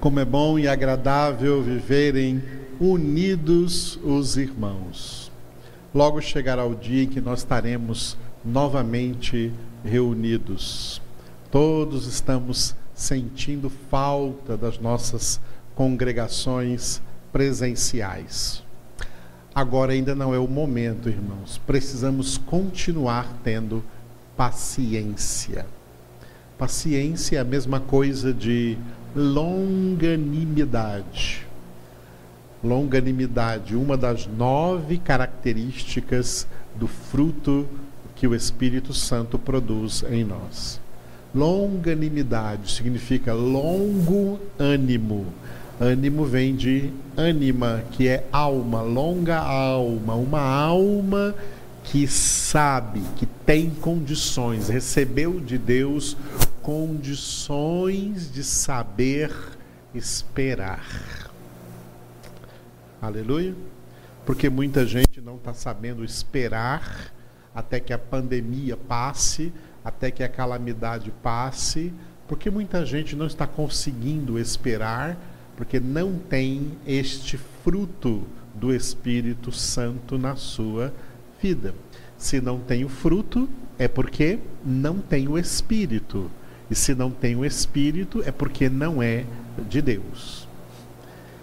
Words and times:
Como 0.00 0.18
é 0.18 0.24
bom 0.24 0.58
e 0.58 0.66
agradável 0.66 1.62
viverem 1.62 2.42
unidos 2.80 3.98
os 4.02 4.38
irmãos. 4.38 5.30
Logo 5.94 6.22
chegará 6.22 6.64
o 6.64 6.74
dia 6.74 7.02
em 7.02 7.06
que 7.06 7.20
nós 7.20 7.40
estaremos 7.40 8.16
novamente 8.42 9.52
reunidos. 9.84 11.02
Todos 11.50 12.06
estamos 12.06 12.74
sentindo 12.94 13.68
falta 13.90 14.56
das 14.56 14.78
nossas 14.78 15.38
congregações 15.74 17.02
presenciais. 17.30 18.62
Agora 19.54 19.92
ainda 19.92 20.14
não 20.14 20.34
é 20.34 20.38
o 20.38 20.48
momento, 20.48 21.10
irmãos. 21.10 21.60
Precisamos 21.66 22.38
continuar 22.38 23.40
tendo 23.44 23.84
paciência. 24.34 25.66
Paciência 26.56 27.36
é 27.36 27.40
a 27.40 27.44
mesma 27.44 27.80
coisa 27.80 28.32
de 28.32 28.78
longanimidade. 29.14 31.46
Longanimidade, 32.62 33.74
uma 33.74 33.96
das 33.96 34.26
nove 34.26 34.98
características 34.98 36.46
do 36.76 36.86
fruto 36.86 37.66
que 38.14 38.26
o 38.26 38.34
Espírito 38.34 38.92
Santo 38.92 39.38
produz 39.38 40.04
em 40.10 40.22
nós. 40.24 40.78
Longanimidade 41.34 42.70
significa 42.70 43.32
longo 43.32 44.38
ânimo. 44.58 45.24
Ânimo 45.80 46.26
vem 46.26 46.54
de 46.54 46.90
ânima, 47.16 47.82
que 47.92 48.06
é 48.06 48.26
alma, 48.30 48.82
longa 48.82 49.38
alma, 49.38 50.14
uma 50.14 50.40
alma 50.40 51.34
que 51.84 52.06
sabe, 52.06 53.00
que 53.16 53.24
tem 53.24 53.70
condições, 53.70 54.68
recebeu 54.68 55.40
de 55.40 55.56
Deus 55.56 56.18
condições 56.62 58.32
de 58.32 58.44
saber 58.44 59.32
esperar. 59.94 61.30
Aleluia. 63.00 63.54
Porque 64.26 64.48
muita 64.48 64.86
gente 64.86 65.20
não 65.20 65.36
está 65.36 65.54
sabendo 65.54 66.04
esperar 66.04 67.12
até 67.54 67.80
que 67.80 67.92
a 67.92 67.98
pandemia 67.98 68.76
passe, 68.76 69.52
até 69.84 70.10
que 70.10 70.22
a 70.22 70.28
calamidade 70.28 71.10
passe, 71.22 71.92
porque 72.28 72.50
muita 72.50 72.84
gente 72.86 73.16
não 73.16 73.26
está 73.26 73.46
conseguindo 73.46 74.38
esperar, 74.38 75.18
porque 75.56 75.80
não 75.80 76.16
tem 76.16 76.78
este 76.86 77.36
fruto 77.36 78.24
do 78.54 78.72
Espírito 78.72 79.50
Santo 79.50 80.16
na 80.16 80.36
sua 80.36 80.92
vida. 81.42 81.74
Se 82.16 82.40
não 82.40 82.60
tem 82.60 82.84
o 82.84 82.88
fruto, 82.88 83.48
é 83.78 83.88
porque 83.88 84.38
não 84.64 84.98
tem 84.98 85.26
o 85.26 85.38
Espírito. 85.38 86.30
E 86.70 86.74
se 86.74 86.94
não 86.94 87.10
tem 87.10 87.34
o 87.34 87.44
Espírito, 87.44 88.22
é 88.24 88.30
porque 88.30 88.68
não 88.68 89.02
é 89.02 89.24
de 89.68 89.82
Deus. 89.82 90.46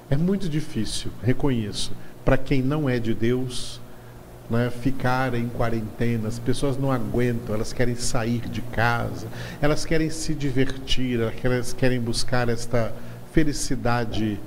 É 0.10 0.16
muito 0.16 0.48
difícil, 0.48 1.12
reconheço, 1.22 1.92
para 2.24 2.38
quem 2.38 2.62
não 2.62 2.90
é 2.90 2.98
de 2.98 3.14
Deus, 3.14 3.82
né, 4.50 4.70
ficar 4.70 5.34
em 5.34 5.50
quarentena. 5.50 6.30
As 6.30 6.40
pessoas 6.40 6.78
não 6.78 6.90
aguentam, 6.90 7.54
elas 7.54 7.74
querem 7.74 7.96
sair 7.96 8.48
de 8.48 8.62
casa, 8.62 9.28
elas 9.62 9.84
querem 9.84 10.10
se 10.10 10.34
divertir, 10.34 11.20
elas 11.44 11.74
querem 11.74 12.00
buscar 12.00 12.48
esta 12.48 12.94
felicidade 13.34 14.40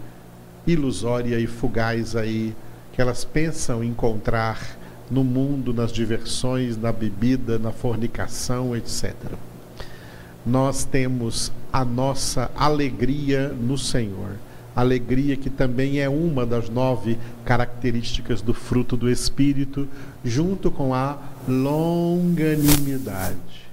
ilusória 0.66 1.38
e 1.38 1.46
fugaz 1.46 2.16
aí 2.16 2.56
que 2.94 3.02
elas 3.02 3.22
pensam 3.22 3.84
encontrar 3.84 4.78
no 5.10 5.22
mundo, 5.22 5.74
nas 5.74 5.92
diversões, 5.92 6.78
na 6.78 6.90
bebida, 6.90 7.58
na 7.58 7.70
fornicação, 7.70 8.74
etc 8.74 9.14
nós 10.44 10.84
temos 10.84 11.50
a 11.72 11.84
nossa 11.84 12.50
alegria 12.56 13.46
no 13.48 13.78
Senhor. 13.78 14.36
Alegria 14.74 15.36
que 15.36 15.50
também 15.50 16.00
é 16.00 16.08
uma 16.08 16.44
das 16.46 16.70
nove 16.70 17.18
características 17.44 18.40
do 18.40 18.54
fruto 18.54 18.96
do 18.96 19.10
Espírito, 19.10 19.88
junto 20.24 20.70
com 20.70 20.94
a 20.94 21.18
longanimidade. 21.46 23.68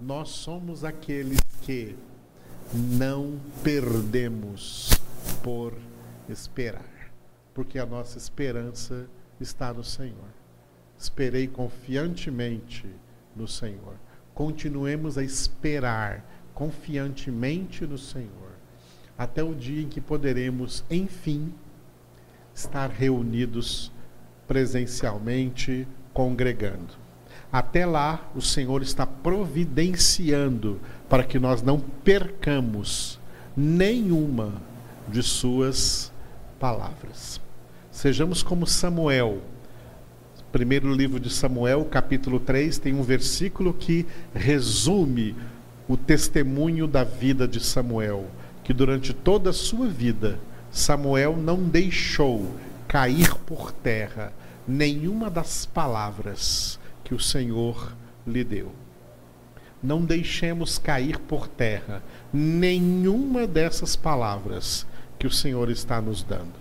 Nós 0.00 0.30
somos 0.30 0.84
aqueles 0.84 1.40
que 1.62 1.96
não 2.72 3.34
perdemos 3.62 4.90
por 5.42 5.74
esperar, 6.28 7.10
porque 7.52 7.78
a 7.78 7.86
nossa 7.86 8.18
esperança 8.18 9.06
está 9.40 9.72
no 9.72 9.84
Senhor. 9.84 10.34
Esperei 10.98 11.46
confiantemente 11.46 12.86
no 13.36 13.46
Senhor 13.48 13.94
continuemos 14.34 15.16
a 15.16 15.22
esperar 15.22 16.24
confiantemente 16.54 17.86
no 17.86 17.96
Senhor, 17.96 18.30
até 19.16 19.42
o 19.42 19.54
dia 19.54 19.82
em 19.82 19.88
que 19.88 20.00
poderemos, 20.00 20.84
enfim, 20.90 21.52
estar 22.54 22.90
reunidos 22.90 23.90
presencialmente, 24.46 25.86
congregando. 26.12 26.94
Até 27.52 27.86
lá, 27.86 28.28
o 28.34 28.42
Senhor 28.42 28.82
está 28.82 29.06
providenciando 29.06 30.80
para 31.08 31.22
que 31.22 31.38
nós 31.38 31.62
não 31.62 31.78
percamos 31.78 33.20
nenhuma 33.56 34.54
de 35.08 35.22
Suas 35.22 36.12
palavras. 36.58 37.40
Sejamos 37.90 38.42
como 38.42 38.66
Samuel 38.66 39.40
primeiro 40.54 40.94
livro 40.94 41.18
de 41.18 41.30
Samuel, 41.30 41.84
capítulo 41.86 42.38
3, 42.38 42.78
tem 42.78 42.94
um 42.94 43.02
versículo 43.02 43.74
que 43.74 44.06
resume 44.32 45.34
o 45.88 45.96
testemunho 45.96 46.86
da 46.86 47.02
vida 47.02 47.48
de 47.48 47.58
Samuel, 47.58 48.26
que 48.62 48.72
durante 48.72 49.12
toda 49.12 49.50
a 49.50 49.52
sua 49.52 49.88
vida, 49.88 50.38
Samuel 50.70 51.36
não 51.36 51.60
deixou 51.60 52.54
cair 52.86 53.34
por 53.38 53.72
terra 53.72 54.32
nenhuma 54.64 55.28
das 55.28 55.66
palavras 55.66 56.78
que 57.02 57.16
o 57.16 57.18
Senhor 57.18 57.92
lhe 58.24 58.44
deu. 58.44 58.70
Não 59.82 60.04
deixemos 60.04 60.78
cair 60.78 61.18
por 61.18 61.48
terra 61.48 62.00
nenhuma 62.32 63.44
dessas 63.44 63.96
palavras 63.96 64.86
que 65.18 65.26
o 65.26 65.32
Senhor 65.32 65.68
está 65.68 66.00
nos 66.00 66.22
dando. 66.22 66.54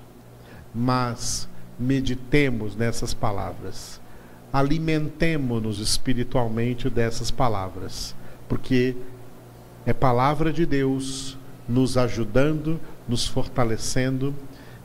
Mas 0.73 1.47
meditemos 1.83 2.75
nessas 2.75 3.13
palavras. 3.13 4.01
Alimentemo-nos 4.51 5.79
espiritualmente 5.79 6.89
dessas 6.89 7.29
palavras, 7.29 8.15
porque 8.47 8.95
é 9.85 9.93
palavra 9.93 10.53
de 10.53 10.65
Deus 10.65 11.37
nos 11.67 11.97
ajudando, 11.97 12.79
nos 13.07 13.27
fortalecendo 13.27 14.33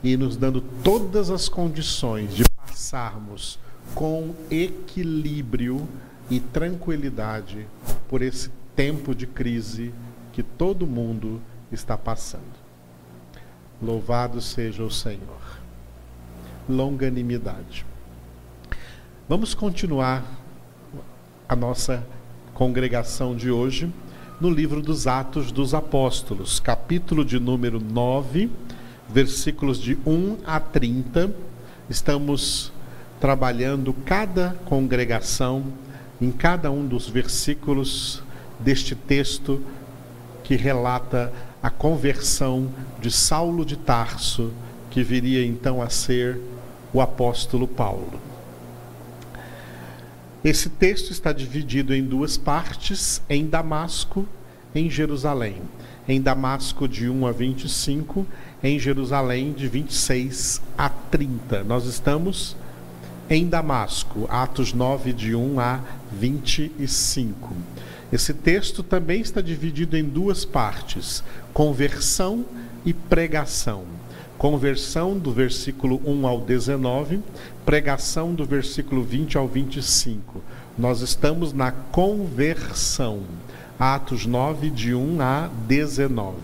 e 0.03 0.17
nos 0.17 0.35
dando 0.35 0.61
todas 0.83 1.29
as 1.29 1.47
condições 1.47 2.33
de 2.33 2.43
passarmos 2.55 3.59
com 3.93 4.33
equilíbrio 4.49 5.87
e 6.29 6.39
tranquilidade 6.39 7.67
por 8.07 8.21
esse 8.21 8.49
tempo 8.75 9.13
de 9.13 9.27
crise 9.27 9.93
que 10.31 10.43
todo 10.43 10.87
mundo 10.87 11.41
está 11.71 11.97
passando. 11.97 12.43
Louvado 13.81 14.41
seja 14.41 14.83
o 14.83 14.91
Senhor 14.91 15.58
longanimidade. 16.69 17.83
Vamos 19.27 19.55
continuar 19.55 20.23
a 21.47 21.55
nossa 21.55 22.05
congregação 22.53 23.35
de 23.35 23.49
hoje 23.49 23.91
no 24.39 24.51
livro 24.51 24.79
dos 24.79 25.07
Atos 25.07 25.51
dos 25.51 25.73
Apóstolos, 25.73 26.59
capítulo 26.59 27.25
de 27.25 27.39
número 27.39 27.79
9, 27.79 28.51
versículos 29.09 29.79
de 29.79 29.97
1 30.05 30.37
a 30.45 30.59
30. 30.59 31.33
Estamos 31.89 32.71
trabalhando 33.19 33.91
cada 34.05 34.55
congregação 34.65 35.65
em 36.21 36.31
cada 36.31 36.69
um 36.69 36.85
dos 36.85 37.09
versículos 37.09 38.21
deste 38.59 38.93
texto 38.93 39.59
que 40.43 40.55
relata 40.55 41.33
a 41.63 41.71
conversão 41.71 42.69
de 43.01 43.09
Saulo 43.09 43.65
de 43.65 43.75
Tarso, 43.75 44.51
que 44.91 45.01
viria 45.01 45.45
então 45.45 45.81
a 45.81 45.89
ser 45.89 46.39
o 46.93 47.01
apóstolo 47.01 47.67
Paulo. 47.67 48.19
Esse 50.43 50.69
texto 50.69 51.11
está 51.11 51.33
dividido 51.33 51.93
em 51.93 52.03
duas 52.03 52.37
partes, 52.37 53.21
em 53.29 53.45
Damasco, 53.45 54.25
em 54.73 54.89
Jerusalém. 54.89 55.57
Em 56.07 56.21
Damasco, 56.21 56.87
de 56.87 57.09
1 57.09 57.27
a 57.27 57.31
25, 57.31 58.25
em 58.63 58.79
Jerusalém, 58.79 59.51
de 59.51 59.67
26 59.67 60.61
a 60.77 60.89
30. 60.89 61.63
Nós 61.65 61.85
estamos 61.85 62.55
em 63.29 63.47
Damasco, 63.47 64.25
Atos 64.29 64.73
9, 64.73 65.13
de 65.13 65.35
1 65.35 65.59
a 65.59 65.81
25. 66.11 67.53
Esse 68.11 68.33
texto 68.33 68.81
também 68.81 69.21
está 69.21 69.41
dividido 69.41 69.95
em 69.95 70.03
duas 70.03 70.45
partes: 70.45 71.23
conversão 71.53 72.45
e 72.83 72.93
pregação 72.93 73.98
conversão 74.39 75.19
do 75.19 75.33
versículo 75.33 76.01
1 76.05 76.25
ao 76.25 76.39
19, 76.39 77.19
pregação 77.65 78.33
do 78.33 78.45
versículo 78.45 79.03
20 79.03 79.37
ao 79.37 79.49
25. 79.49 80.41
Nós 80.77 81.01
estamos 81.01 81.51
na 81.51 81.73
conversão. 81.73 83.19
Atos 83.77 84.25
9, 84.25 84.69
de 84.69 84.95
1 84.95 85.21
a 85.21 85.49
19. 85.67 86.37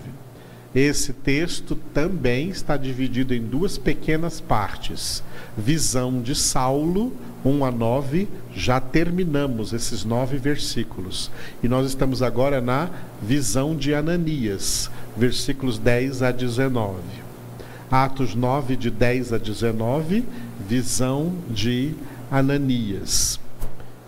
esse 0.75 1.13
texto 1.13 1.77
também 1.94 2.50
está 2.50 2.75
dividido 2.75 3.33
em 3.33 3.42
duas 3.42 3.77
pequenas 3.77 4.41
partes. 4.41 5.24
Visão 5.57 6.21
de 6.21 6.36
Saulo, 6.36 7.13
1 7.45 7.63
a 7.63 7.71
9, 7.71 8.27
já 8.53 8.81
terminamos 8.81 9.71
esses 9.71 10.03
nove 10.03 10.38
versículos. 10.38 11.31
E 11.63 11.69
nós 11.69 11.88
estamos 11.88 12.21
agora 12.21 12.59
na 12.59 12.89
visão 13.21 13.74
de 13.74 13.94
Ananias, 13.94 14.91
versículos 15.15 15.80
10 15.80 16.24
a 16.24 16.31
19. 16.31 17.25
Atos 17.89 18.33
9, 18.33 18.75
de 18.75 18.89
10 18.89 19.33
a 19.33 19.37
19, 19.37 20.23
visão 20.67 21.33
de 21.49 21.93
Ananias. 22.31 23.39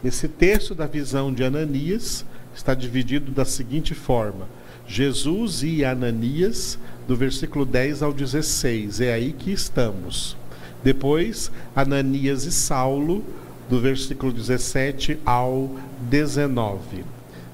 Esse 0.03 0.27
texto 0.27 0.73
da 0.73 0.87
visão 0.87 1.33
de 1.33 1.43
Ananias 1.43 2.25
está 2.55 2.73
dividido 2.73 3.31
da 3.31 3.45
seguinte 3.45 3.93
forma: 3.93 4.47
Jesus 4.87 5.63
e 5.63 5.85
Ananias, 5.85 6.79
do 7.07 7.15
versículo 7.15 7.65
10 7.65 8.01
ao 8.01 8.13
16, 8.13 9.01
é 9.01 9.13
aí 9.13 9.33
que 9.33 9.51
estamos. 9.51 10.35
Depois, 10.83 11.51
Ananias 11.75 12.45
e 12.45 12.51
Saulo, 12.51 13.23
do 13.69 13.79
versículo 13.79 14.31
17 14.31 15.19
ao 15.25 15.75
19. 16.01 17.03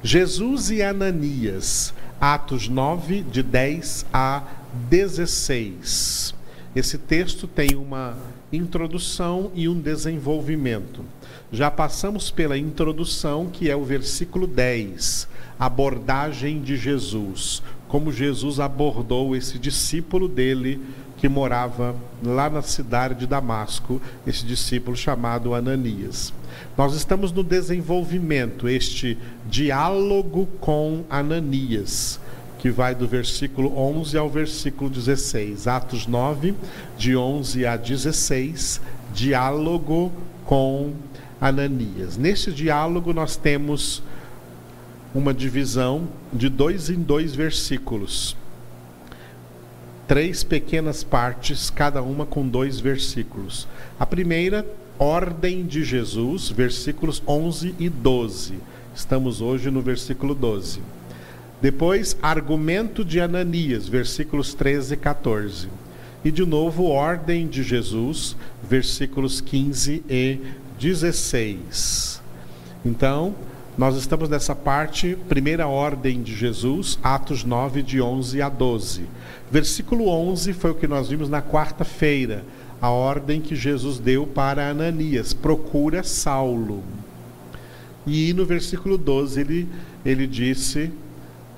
Jesus 0.04 0.70
e 0.70 0.84
Ananias, 0.84 1.94
Atos 2.20 2.68
9, 2.68 3.22
de 3.22 3.42
10 3.42 4.06
a 4.14 4.44
16. 4.90 6.34
Esse 6.76 6.98
texto 6.98 7.48
tem 7.48 7.76
uma 7.76 8.18
introdução 8.52 9.52
e 9.54 9.70
um 9.70 9.80
desenvolvimento. 9.80 11.06
Já 11.52 11.70
passamos 11.70 12.32
pela 12.32 12.58
introdução, 12.58 13.48
que 13.52 13.70
é 13.70 13.76
o 13.76 13.84
versículo 13.84 14.48
10, 14.48 15.28
abordagem 15.60 16.62
de 16.62 16.76
Jesus, 16.76 17.62
como 17.88 18.12
Jesus 18.12 18.60
abordou 18.60 19.36
esse 19.36 19.60
discípulo 19.60 20.28
dele 20.28 20.82
que 21.18 21.30
morava 21.30 21.96
lá 22.24 22.50
na 22.50 22.62
cidade 22.62 23.16
de 23.16 23.28
Damasco, 23.28 24.02
esse 24.26 24.46
discípulo 24.46 24.98
chamado 24.98 25.54
Ananias. 25.54 26.34
Nós 26.78 26.96
estamos 26.96 27.32
no 27.32 27.44
desenvolvimento, 27.44 28.68
este 28.68 29.18
diálogo 29.50 30.48
com 30.60 31.06
Ananias, 31.10 32.20
que 32.64 32.72
vai 32.72 32.96
do 32.96 33.06
versículo 33.06 33.78
11 33.78 34.18
ao 34.18 34.30
versículo 34.30 34.90
16. 34.90 35.68
Atos 35.68 36.08
9, 36.08 36.56
de 36.98 37.14
11 37.14 37.66
a 37.66 37.76
16, 37.76 38.80
diálogo 39.14 40.14
com 40.46 40.94
Ananias. 41.42 42.16
Neste 42.16 42.54
diálogo 42.54 43.12
nós 43.12 43.36
temos 43.36 44.02
uma 45.14 45.34
divisão 45.34 46.08
de 46.32 46.48
dois 46.48 46.90
em 46.90 47.02
dois 47.02 47.36
versículos. 47.36 48.34
Três 50.08 50.42
pequenas 50.42 51.04
partes, 51.04 51.70
cada 51.70 52.02
uma 52.02 52.26
com 52.26 52.48
dois 52.48 52.80
versículos. 52.80 53.68
A 54.00 54.06
primeira, 54.06 54.66
ordem 54.98 55.66
de 55.66 55.84
Jesus, 55.84 56.48
versículos 56.48 57.22
11 57.28 57.76
e 57.78 57.90
12. 57.90 58.54
Estamos 58.96 59.42
hoje 59.42 59.70
no 59.70 59.82
versículo 59.82 60.34
12. 60.34 60.80
Depois, 61.64 62.18
argumento 62.22 63.06
de 63.06 63.22
Ananias, 63.22 63.88
versículos 63.88 64.54
13 64.54 64.96
e 64.96 64.98
14. 64.98 65.70
E 66.22 66.30
de 66.30 66.46
novo, 66.46 66.84
ordem 66.88 67.48
de 67.48 67.64
Jesus, 67.64 68.36
versículos 68.62 69.40
15 69.40 70.04
e 70.10 70.40
16. 70.78 72.22
Então, 72.86 73.34
nós 73.78 73.96
estamos 73.96 74.28
nessa 74.28 74.54
parte, 74.54 75.18
primeira 75.30 75.66
ordem 75.66 76.22
de 76.22 76.36
Jesus, 76.36 77.00
Atos 77.02 77.46
9, 77.46 77.82
de 77.82 78.02
11 78.02 78.42
a 78.42 78.50
12. 78.50 79.04
Versículo 79.50 80.10
11 80.10 80.52
foi 80.52 80.72
o 80.72 80.76
que 80.76 80.86
nós 80.86 81.08
vimos 81.08 81.30
na 81.30 81.42
quarta-feira, 81.42 82.44
a 82.82 82.90
ordem 82.90 83.40
que 83.40 83.56
Jesus 83.56 84.00
deu 84.00 84.28
para 84.28 84.70
Ananias: 84.70 85.32
procura 85.32 86.04
Saulo. 86.04 86.84
E 88.06 88.34
no 88.34 88.46
versículo 88.46 88.98
12 88.98 89.40
ele, 89.40 89.70
ele 90.06 90.28
disse 90.28 90.92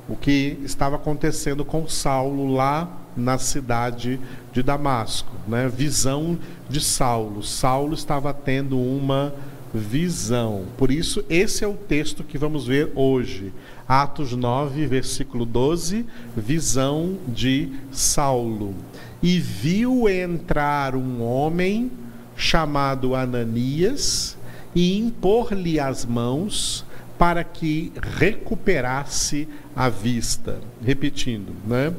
o 0.07 0.15
que 0.15 0.59
estava 0.63 0.95
acontecendo 0.95 1.65
com 1.65 1.87
Saulo 1.87 2.53
lá 2.53 3.01
na 3.15 3.37
cidade 3.37 4.19
de 4.51 4.61
Damasco, 4.61 5.31
né? 5.47 5.67
Visão 5.67 6.37
de 6.69 6.81
Saulo. 6.81 7.41
Saulo 7.41 7.93
estava 7.93 8.33
tendo 8.33 8.77
uma 8.77 9.33
visão. 9.73 10.65
Por 10.77 10.91
isso, 10.91 11.23
esse 11.29 11.63
é 11.63 11.67
o 11.67 11.73
texto 11.73 12.23
que 12.23 12.37
vamos 12.37 12.67
ver 12.67 12.91
hoje. 12.95 13.53
Atos 13.87 14.33
9, 14.33 14.85
versículo 14.87 15.45
12, 15.45 16.05
visão 16.35 17.17
de 17.27 17.71
Saulo. 17.91 18.73
E 19.21 19.39
viu 19.39 20.07
entrar 20.09 20.95
um 20.95 21.23
homem 21.23 21.91
chamado 22.35 23.15
Ananias 23.15 24.37
e 24.73 24.97
impor-lhe 24.97 25.79
as 25.79 26.05
mãos 26.05 26.84
para 27.17 27.43
que 27.43 27.91
recuperasse 28.17 29.47
a 29.75 29.89
vista. 29.89 30.59
Repetindo, 30.83 31.53
né? 31.65 31.93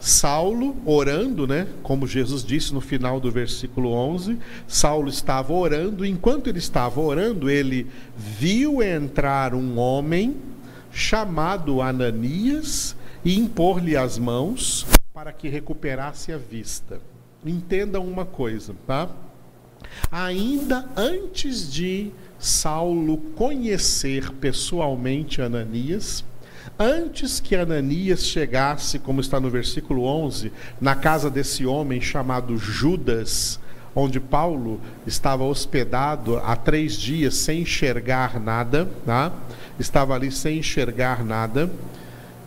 Saulo 0.00 0.76
orando, 0.86 1.46
né? 1.46 1.68
Como 1.82 2.06
Jesus 2.06 2.42
disse 2.42 2.72
no 2.72 2.80
final 2.80 3.20
do 3.20 3.30
versículo 3.30 3.92
11, 3.92 4.38
Saulo 4.66 5.10
estava 5.10 5.52
orando, 5.52 6.06
enquanto 6.06 6.46
ele 6.46 6.58
estava 6.58 7.00
orando, 7.00 7.50
ele 7.50 7.86
viu 8.16 8.82
entrar 8.82 9.54
um 9.54 9.78
homem 9.78 10.36
chamado 10.90 11.82
Ananias 11.82 12.96
e 13.22 13.38
impor-lhe 13.38 13.94
as 13.94 14.18
mãos 14.18 14.86
para 15.12 15.32
que 15.32 15.48
recuperasse 15.48 16.32
a 16.32 16.38
vista. 16.38 16.98
Entendam 17.44 18.06
uma 18.06 18.24
coisa, 18.24 18.74
tá? 18.86 19.08
Ainda 20.10 20.88
antes 20.96 21.70
de 21.70 22.10
Saulo 22.40 23.18
conhecer 23.36 24.32
pessoalmente 24.32 25.40
Ananias, 25.40 26.24
Antes 26.78 27.40
que 27.40 27.54
Ananias 27.54 28.24
chegasse, 28.24 28.98
como 28.98 29.20
está 29.20 29.38
no 29.38 29.50
versículo 29.50 30.04
11, 30.04 30.50
na 30.80 30.94
casa 30.94 31.30
desse 31.30 31.66
homem 31.66 32.00
chamado 32.00 32.56
Judas, 32.56 33.60
onde 33.94 34.18
Paulo 34.18 34.80
estava 35.06 35.44
hospedado 35.44 36.38
há 36.38 36.56
três 36.56 36.94
dias 36.94 37.34
sem 37.34 37.62
enxergar 37.62 38.40
nada, 38.40 38.88
tá? 39.04 39.32
estava 39.78 40.14
ali 40.14 40.30
sem 40.30 40.58
enxergar 40.58 41.24
nada, 41.24 41.70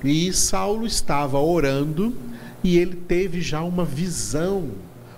e 0.04 0.34
Saulo 0.34 0.86
estava 0.86 1.40
orando 1.40 2.16
e 2.64 2.78
ele 2.78 2.96
teve 2.96 3.42
já 3.42 3.62
uma 3.62 3.86
visão, 3.86 4.72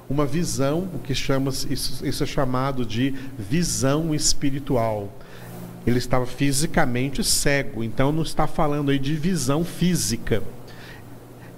uma 0.09 0.25
visão, 0.25 0.89
o 0.93 1.00
que 1.00 1.15
chama 1.15 1.50
isso, 1.50 2.05
isso 2.05 2.24
é 2.24 2.27
chamado 2.27 2.85
de 2.85 3.13
visão 3.38 4.13
espiritual 4.13 5.12
ele 5.85 6.00
estava 6.00 6.25
fisicamente 6.25 7.24
cego, 7.24 7.83
então 7.83 8.12
não 8.12 8.24
está 8.24 8.47
falando 8.47 8.89
aí 8.89 8.97
de 8.97 9.13
visão 9.13 9.63
física. 9.63 10.41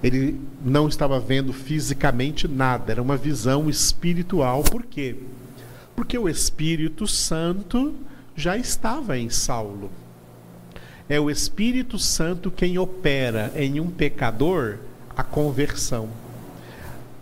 Ele 0.02 0.38
não 0.62 0.86
estava 0.86 1.18
vendo 1.18 1.52
fisicamente 1.52 2.46
nada, 2.46 2.92
era 2.92 3.02
uma 3.02 3.16
visão 3.16 3.70
espiritual. 3.70 4.62
Por 4.62 4.84
quê? 4.84 5.16
Porque 5.96 6.16
o 6.16 6.28
Espírito 6.28 7.06
Santo 7.06 7.94
já 8.36 8.56
estava 8.56 9.18
em 9.18 9.30
Saulo. 9.30 9.90
É 11.08 11.18
o 11.18 11.30
Espírito 11.30 11.98
Santo 11.98 12.50
quem 12.50 12.78
opera 12.78 13.50
em 13.56 13.80
um 13.80 13.90
pecador 13.90 14.76
a 15.16 15.24
conversão. 15.24 16.10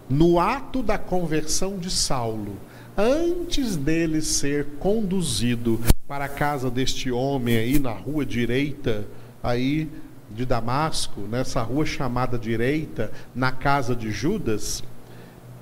No 0.09 0.39
ato 0.39 0.83
da 0.83 0.97
conversão 0.97 1.79
de 1.79 1.91
Saulo, 1.91 2.57
antes 2.97 3.77
dele 3.77 4.23
ser 4.23 4.67
conduzido 4.79 5.81
para 6.07 6.27
a 6.27 6.29
casa 6.29 6.71
deste 6.71 7.11
homem 7.11 7.57
aí 7.57 7.79
na 7.81 7.91
rua 7.91 8.25
direita, 8.25 9.07
aí 9.43 9.91
de 10.31 10.47
Damasco, 10.47 11.23
nessa 11.23 11.61
rua 11.63 11.85
chamada 11.85 12.39
direita, 12.39 13.11
na 13.35 13.51
casa 13.51 13.97
de 13.97 14.13
Judas, 14.13 14.85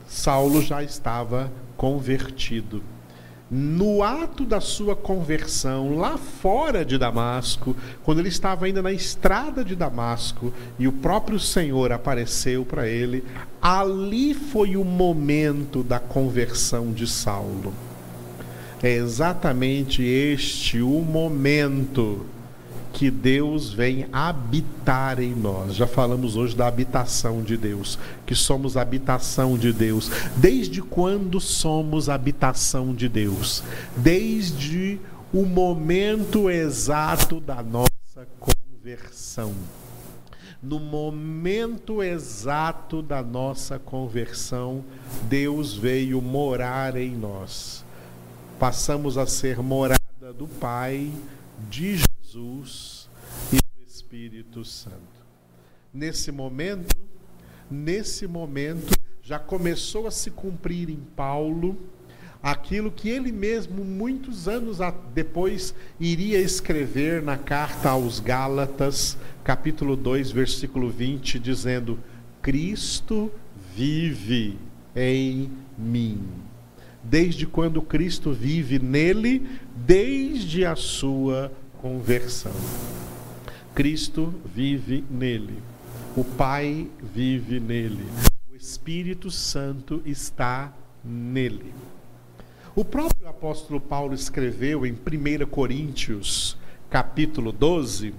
Saulo 0.07 0.61
já 0.61 0.83
estava 0.83 1.51
convertido. 1.77 2.83
No 3.51 4.03
ato 4.03 4.45
da 4.45 4.61
sua 4.61 4.97
conversão, 4.97 5.97
lá 5.97 6.17
fora 6.17 6.85
de 6.85 6.97
Damasco, 6.97 7.77
quando 8.03 8.21
ele 8.21 8.29
estava 8.29 8.65
ainda 8.65 8.81
na 8.81 8.91
estrada 8.91 9.63
de 9.63 9.77
Damasco 9.77 10.53
e 10.79 10.89
o 10.89 10.93
próprio 10.93 11.39
Senhor 11.39 11.93
apareceu 11.93 12.65
para 12.65 12.89
ele, 12.89 13.23
ali 13.61 14.33
foi 14.33 14.77
o 14.77 14.85
momento 14.85 15.83
da 15.83 16.01
conversão 16.01 16.91
de 16.91 17.07
Saulo. 17.07 17.73
É 18.83 18.91
exatamente 18.91 20.03
este 20.03 20.81
o 20.81 21.01
momento 21.01 22.27
que 22.95 23.11
Deus 23.11 23.73
vem 23.73 24.07
habitar 24.13 25.21
em 25.21 25.35
nós. 25.35 25.75
Já 25.75 25.87
falamos 25.87 26.37
hoje 26.37 26.55
da 26.55 26.69
habitação 26.69 27.43
de 27.43 27.57
Deus, 27.57 27.99
que 28.25 28.37
somos 28.37 28.77
habitação 28.77 29.59
de 29.59 29.73
Deus. 29.73 30.09
Desde 30.37 30.81
quando 30.81 31.41
somos 31.41 32.09
habitação 32.09 32.95
de 32.95 33.09
Deus? 33.09 33.65
Desde 33.97 35.01
o 35.33 35.45
momento 35.45 36.49
exato 36.49 37.41
da 37.41 37.63
nossa 37.63 37.91
conversão. 38.39 39.53
no 40.63 40.81
momento 40.81 42.03
exato 42.03 43.03
da 43.03 43.23
nossa 43.23 43.79
conversão, 43.79 44.83
Deus 45.29 45.77
veio 45.77 46.23
morar 46.23 46.97
em 46.97 47.15
nós. 47.15 47.85
Passamos 48.59 49.19
a 49.19 49.27
ser 49.27 49.59
morada 49.59 50.33
do 50.39 50.47
Pai, 50.47 51.13
de 51.69 51.97
Jesus 51.97 52.14
e 52.37 53.57
do 53.57 53.87
Espírito 53.87 54.65
Santo. 54.65 55.25
Nesse 55.93 56.33
momento, 56.33 56.97
nesse 57.71 58.27
momento, 58.27 58.93
já 59.23 59.39
começou 59.39 60.07
a 60.07 60.11
se 60.11 60.31
cumprir 60.31 60.91
em 60.91 61.01
Paulo 61.17 61.79
aquilo 62.43 62.91
que 62.91 63.09
ele 63.09 63.31
mesmo, 63.31 63.85
muitos 63.85 64.49
anos 64.49 64.79
depois, 65.15 65.75
iria 65.99 66.41
escrever 66.41 67.23
na 67.23 67.39
carta 67.39 67.91
aos 67.91 68.21
Gálatas, 68.21 69.17
capítulo 69.45 69.97
2, 69.97 70.31
versículo 70.33 70.91
20, 70.91 71.39
dizendo: 71.39 71.99
Cristo 72.43 73.31
vive 73.75 74.59
em 74.95 75.51
mim. 75.79 76.21
Desde 77.03 77.47
quando 77.47 77.81
Cristo 77.81 78.33
vive 78.33 78.79
nele, 78.79 79.47
desde 79.77 80.65
a 80.65 80.75
sua 80.75 81.53
conversão. 81.85 82.51
Cristo 83.75 84.33
vive 84.43 85.05
nele. 85.11 85.63
O 86.17 86.25
Pai 86.25 86.89
vive 87.03 87.61
nele. 87.61 88.07
O 88.51 88.57
Espírito 88.57 89.31
Santo 89.31 90.01
está 90.07 90.73
nele. 91.05 91.75
O 92.75 92.87
próprio 92.87 93.29
apóstolo 93.29 93.79
Paulo 93.79 94.15
escreveu 94.15 94.87
em 94.87 94.93
1 94.93 95.47
Coríntios, 95.51 96.57
capítulo 96.89 97.53
12, 97.53 98.15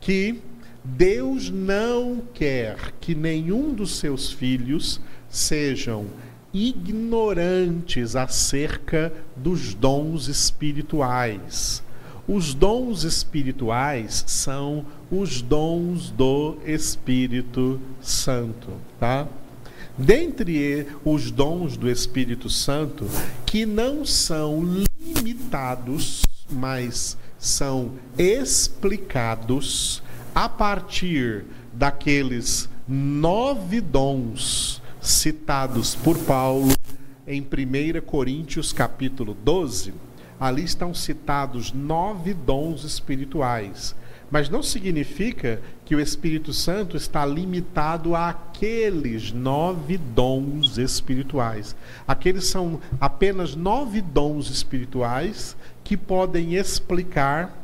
que 0.00 0.40
Deus 0.84 1.50
não 1.50 2.22
quer 2.32 2.92
que 3.00 3.12
nenhum 3.12 3.74
dos 3.74 3.96
seus 3.96 4.30
filhos 4.30 5.00
sejam 5.28 6.06
ignorantes 6.52 8.14
acerca 8.14 9.12
dos 9.34 9.74
dons 9.74 10.28
espirituais. 10.28 11.83
Os 12.26 12.54
dons 12.54 13.04
espirituais 13.04 14.24
são 14.26 14.86
os 15.10 15.42
dons 15.42 16.10
do 16.10 16.56
Espírito 16.64 17.78
Santo, 18.00 18.68
tá? 18.98 19.28
Dentre 19.96 20.86
os 21.04 21.30
dons 21.30 21.76
do 21.76 21.88
Espírito 21.88 22.48
Santo, 22.48 23.06
que 23.44 23.66
não 23.66 24.06
são 24.06 24.62
limitados, 24.98 26.22
mas 26.50 27.18
são 27.38 27.92
explicados 28.16 30.02
a 30.34 30.48
partir 30.48 31.44
daqueles 31.72 32.68
nove 32.88 33.80
dons 33.82 34.80
citados 35.00 35.94
por 35.94 36.18
Paulo 36.18 36.72
em 37.26 37.42
1 37.42 38.00
Coríntios 38.04 38.72
capítulo 38.72 39.36
12. 39.44 39.92
Ali 40.44 40.64
estão 40.64 40.92
citados 40.92 41.72
nove 41.72 42.34
dons 42.34 42.84
espirituais 42.84 43.94
mas 44.30 44.48
não 44.48 44.64
significa 44.64 45.60
que 45.84 45.94
o 45.94 46.00
Espírito 46.00 46.52
Santo 46.52 46.96
está 46.96 47.24
limitado 47.24 48.16
àqueles 48.16 49.30
nove 49.30 49.96
dons 49.96 50.76
espirituais. 50.76 51.76
Aqueles 52.04 52.46
são 52.46 52.80
apenas 53.00 53.54
nove 53.54 54.00
dons 54.00 54.50
espirituais 54.50 55.56
que 55.84 55.96
podem 55.96 56.56
explicar 56.56 57.56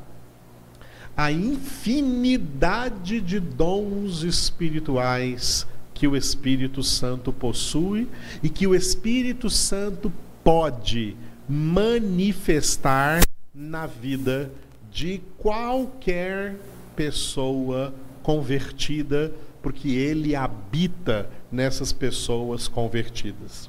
a 1.17 1.33
infinidade 1.33 3.21
de 3.21 3.41
dons 3.41 4.23
espirituais 4.23 5.67
que 5.93 6.07
o 6.07 6.17
Espírito 6.17 6.85
Santo 6.85 7.33
possui 7.33 8.09
e 8.45 8.49
que 8.49 8.69
o 8.69 8.77
Espírito 8.77 9.51
Santo 9.51 10.13
pode 10.45 11.17
manifestar 11.51 13.23
na 13.53 13.85
vida 13.85 14.53
de 14.89 15.21
qualquer 15.37 16.55
pessoa 16.95 17.93
convertida, 18.23 19.33
porque 19.61 19.89
ele 19.89 20.37
habita 20.37 21.29
nessas 21.51 21.93
pessoas 21.93 22.69
convertidas. 22.69 23.69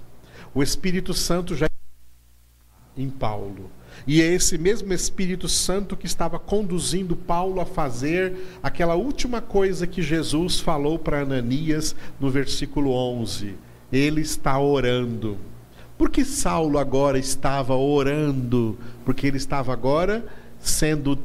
O 0.53 0.61
Espírito 0.61 1.11
Santo 1.11 1.55
já 1.55 1.65
em 2.95 3.09
Paulo. 3.09 3.71
E 4.05 4.21
é 4.21 4.31
esse 4.31 4.59
mesmo 4.59 4.93
Espírito 4.93 5.47
Santo 5.49 5.97
que 5.97 6.05
estava 6.05 6.37
conduzindo 6.37 7.15
Paulo 7.15 7.59
a 7.59 7.65
fazer 7.65 8.59
aquela 8.61 8.93
última 8.93 9.41
coisa 9.41 9.87
que 9.87 10.03
Jesus 10.03 10.59
falou 10.59 10.99
para 10.99 11.21
Ananias 11.21 11.95
no 12.19 12.29
versículo 12.29 12.91
11. 12.91 13.55
Ele 13.91 14.21
está 14.21 14.59
orando. 14.59 15.37
Por 16.01 16.09
que 16.09 16.25
Saulo 16.25 16.79
agora 16.79 17.19
estava 17.19 17.75
orando? 17.75 18.75
Porque 19.05 19.27
ele 19.27 19.37
estava 19.37 19.71
agora 19.71 20.25
sendo 20.59 21.15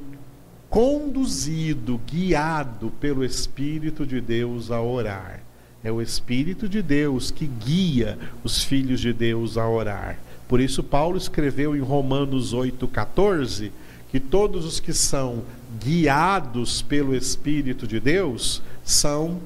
conduzido, 0.69 1.99
guiado 2.07 2.91
pelo 3.01 3.25
Espírito 3.25 4.05
de 4.05 4.21
Deus 4.21 4.71
a 4.71 4.83
orar. 4.83 5.41
É 5.83 5.91
o 5.91 6.03
Espírito 6.03 6.69
de 6.69 6.83
Deus 6.83 7.31
que 7.31 7.47
guia 7.47 8.19
os 8.45 8.63
filhos 8.65 9.01
de 9.01 9.15
Deus 9.15 9.57
a 9.57 9.67
orar. 9.67 10.19
Por 10.47 10.61
isso, 10.61 10.83
Paulo 10.83 11.17
escreveu 11.17 11.75
em 11.75 11.81
Romanos 11.81 12.55
8,14 12.55 13.71
que 14.11 14.21
todos 14.21 14.67
os 14.67 14.79
que 14.79 14.93
são 14.93 15.43
guiados 15.83 16.83
pelo 16.83 17.17
Espírito 17.17 17.87
de 17.87 17.99
Deus 17.99 18.61
são 18.85 19.41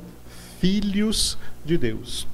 filhos 0.58 1.38
de 1.64 1.78
Deus. 1.78 2.26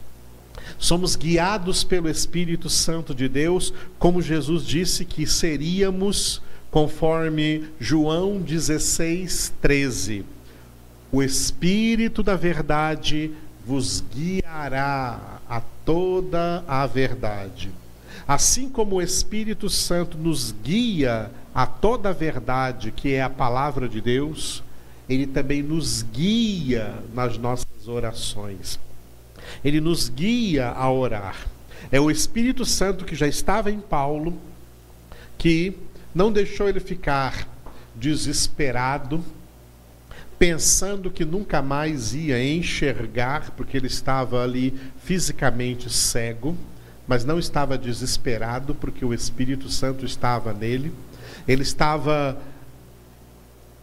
Somos 0.79 1.17
guiados 1.17 1.85
pelo 1.85 2.09
Espírito 2.09 2.69
Santo 2.69 3.15
de 3.15 3.29
Deus, 3.29 3.73
como 3.99 4.23
Jesus 4.23 4.65
disse 4.65 5.05
que 5.05 5.27
seríamos 5.27 6.43
conforme 6.71 7.65
João 7.81 8.41
16, 8.41 9.55
13. 9.61 10.25
O 11.11 11.23
Espírito 11.23 12.23
da 12.23 12.37
Verdade 12.37 13.31
vos 13.67 14.05
guiará 14.15 15.41
a 15.49 15.61
toda 15.85 16.63
a 16.69 16.87
verdade. 16.87 17.71
Assim 18.27 18.69
como 18.69 18.97
o 18.97 19.03
Espírito 19.03 19.71
Santo 19.71 20.19
nos 20.19 20.55
guia 20.63 21.31
a 21.55 21.67
toda 21.67 22.11
a 22.11 22.13
verdade, 22.13 22.91
que 22.91 23.15
é 23.15 23.23
a 23.23 23.31
palavra 23.31 23.89
de 23.89 24.01
Deus, 24.01 24.63
ele 25.09 25.27
também 25.27 25.63
nos 25.63 26.03
guia 26.03 26.95
nas 27.15 27.39
nossas 27.39 27.87
orações. 27.87 28.79
Ele 29.65 29.81
nos 29.81 30.09
guia 30.09 30.69
a 30.69 30.91
orar. 30.91 31.47
É 31.91 32.01
o 32.01 32.11
Espírito 32.11 32.65
Santo 32.65 33.05
que 33.05 33.15
já 33.15 33.27
estava 33.27 33.71
em 33.71 33.79
Paulo, 33.79 34.37
que 35.39 35.77
não 36.15 36.33
deixou 36.33 36.69
ele 36.69 36.81
ficar 36.81 37.47
desesperado, 37.95 39.23
pensando 40.39 41.11
que 41.11 41.25
nunca 41.25 41.63
mais 41.63 42.15
ia 42.15 42.43
enxergar, 42.43 43.53
porque 43.57 43.77
ele 43.77 43.87
estava 43.87 44.43
ali 44.43 44.75
fisicamente 45.03 45.91
cego, 45.91 46.57
mas 47.07 47.25
não 47.25 47.39
estava 47.39 47.79
desesperado, 47.79 48.75
porque 48.75 49.05
o 49.05 49.15
Espírito 49.15 49.69
Santo 49.71 50.05
estava 50.05 50.53
nele. 50.53 50.93
Ele 51.47 51.63
estava 51.63 52.37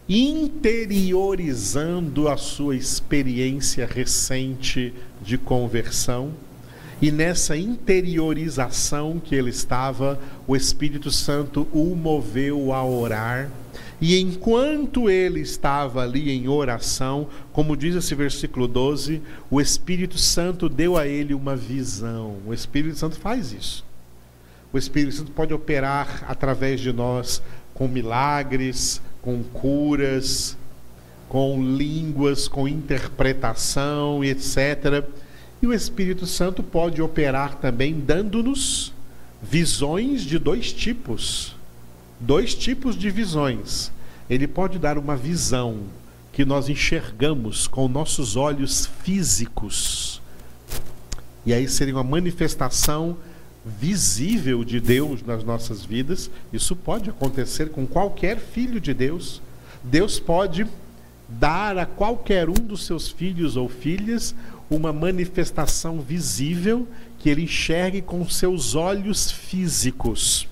interiorizando 0.08 2.28
a 2.28 2.36
sua 2.36 2.76
experiência 2.76 3.86
recente 3.86 4.92
de 5.22 5.38
conversão 5.38 6.32
e 7.04 7.10
nessa 7.10 7.56
interiorização 7.56 9.20
que 9.22 9.34
ele 9.34 9.50
estava, 9.50 10.18
o 10.46 10.56
Espírito 10.56 11.10
Santo 11.10 11.68
o 11.72 11.94
moveu 11.94 12.72
a 12.72 12.84
orar. 12.84 13.50
E 14.00 14.18
enquanto 14.18 15.10
ele 15.10 15.40
estava 15.40 16.02
ali 16.02 16.30
em 16.30 16.48
oração, 16.48 17.28
como 17.52 17.76
diz 17.76 17.94
esse 17.94 18.14
versículo 18.14 18.66
12, 18.66 19.20
o 19.50 19.60
Espírito 19.60 20.18
Santo 20.18 20.68
deu 20.68 20.96
a 20.96 21.06
ele 21.06 21.34
uma 21.34 21.54
visão. 21.54 22.36
O 22.46 22.54
Espírito 22.54 22.96
Santo 22.96 23.16
faz 23.16 23.52
isso. 23.52 23.84
O 24.72 24.78
Espírito 24.78 25.14
Santo 25.14 25.32
pode 25.32 25.52
operar 25.52 26.24
através 26.26 26.80
de 26.80 26.92
nós 26.92 27.42
com 27.74 27.86
milagres, 27.86 29.00
com 29.24 29.42
curas, 29.42 30.54
com 31.30 31.60
línguas, 31.62 32.46
com 32.46 32.68
interpretação, 32.68 34.22
etc. 34.22 35.02
E 35.62 35.66
o 35.66 35.72
Espírito 35.72 36.26
Santo 36.26 36.62
pode 36.62 37.00
operar 37.00 37.54
também 37.54 37.98
dando-nos 37.98 38.92
visões 39.42 40.20
de 40.20 40.38
dois 40.38 40.74
tipos. 40.74 41.56
Dois 42.20 42.54
tipos 42.54 42.98
de 42.98 43.10
visões. 43.10 43.90
Ele 44.28 44.46
pode 44.46 44.78
dar 44.78 44.98
uma 44.98 45.16
visão 45.16 45.84
que 46.30 46.44
nós 46.44 46.68
enxergamos 46.68 47.66
com 47.66 47.88
nossos 47.88 48.36
olhos 48.36 48.84
físicos. 49.02 50.20
E 51.46 51.54
aí 51.54 51.66
seria 51.66 51.94
uma 51.94 52.04
manifestação 52.04 53.16
visível 53.64 54.62
de 54.64 54.80
Deus 54.80 55.22
nas 55.22 55.42
nossas 55.42 55.84
vidas. 55.84 56.30
Isso 56.52 56.76
pode 56.76 57.08
acontecer 57.08 57.70
com 57.70 57.86
qualquer 57.86 58.38
filho 58.38 58.80
de 58.80 58.92
Deus. 58.92 59.40
Deus 59.82 60.20
pode 60.20 60.66
dar 61.28 61.78
a 61.78 61.86
qualquer 61.86 62.48
um 62.48 62.54
dos 62.54 62.84
seus 62.84 63.08
filhos 63.08 63.56
ou 63.56 63.68
filhas 63.68 64.34
uma 64.70 64.92
manifestação 64.92 66.00
visível 66.00 66.86
que 67.18 67.28
ele 67.28 67.44
enxergue 67.44 68.02
com 68.02 68.28
seus 68.28 68.74
olhos 68.74 69.30
físicos. 69.30 70.48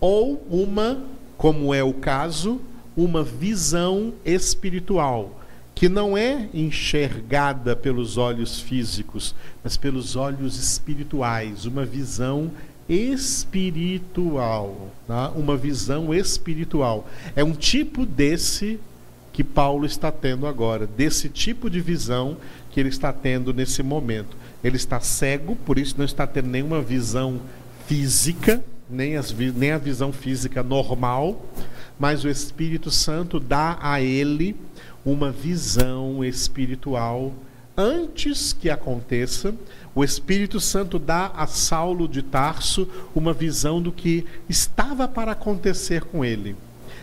Ou 0.00 0.42
uma, 0.50 1.02
como 1.36 1.74
é 1.74 1.82
o 1.82 1.94
caso, 1.94 2.60
uma 2.96 3.22
visão 3.22 4.14
espiritual, 4.24 5.40
que 5.84 5.88
não 5.90 6.16
é 6.16 6.48
enxergada 6.54 7.76
pelos 7.76 8.16
olhos 8.16 8.58
físicos, 8.58 9.34
mas 9.62 9.76
pelos 9.76 10.16
olhos 10.16 10.58
espirituais, 10.58 11.66
uma 11.66 11.84
visão 11.84 12.50
espiritual, 12.88 14.90
tá? 15.06 15.28
uma 15.36 15.58
visão 15.58 16.14
espiritual. 16.14 17.06
É 17.36 17.44
um 17.44 17.52
tipo 17.52 18.06
desse 18.06 18.80
que 19.30 19.44
Paulo 19.44 19.84
está 19.84 20.10
tendo 20.10 20.46
agora, 20.46 20.86
desse 20.86 21.28
tipo 21.28 21.68
de 21.68 21.82
visão 21.82 22.38
que 22.70 22.80
ele 22.80 22.88
está 22.88 23.12
tendo 23.12 23.52
nesse 23.52 23.82
momento. 23.82 24.34
Ele 24.64 24.76
está 24.76 25.00
cego, 25.00 25.54
por 25.54 25.78
isso 25.78 25.96
não 25.98 26.06
está 26.06 26.26
tendo 26.26 26.48
nenhuma 26.48 26.80
visão 26.80 27.38
física, 27.86 28.64
nem, 28.88 29.18
as, 29.18 29.32
nem 29.32 29.72
a 29.72 29.76
visão 29.76 30.14
física 30.14 30.62
normal, 30.62 31.44
mas 31.98 32.24
o 32.24 32.30
Espírito 32.30 32.90
Santo 32.90 33.38
dá 33.38 33.76
a 33.82 34.00
ele 34.00 34.56
uma 35.04 35.30
visão 35.30 36.24
espiritual 36.24 37.32
antes 37.76 38.52
que 38.52 38.70
aconteça. 38.70 39.54
O 39.94 40.02
Espírito 40.02 40.60
Santo 40.60 40.98
dá 40.98 41.32
a 41.36 41.46
Saulo 41.46 42.08
de 42.08 42.22
Tarso 42.22 42.88
uma 43.14 43.32
visão 43.32 43.80
do 43.80 43.92
que 43.92 44.24
estava 44.48 45.06
para 45.06 45.32
acontecer 45.32 46.04
com 46.04 46.24
ele. 46.24 46.56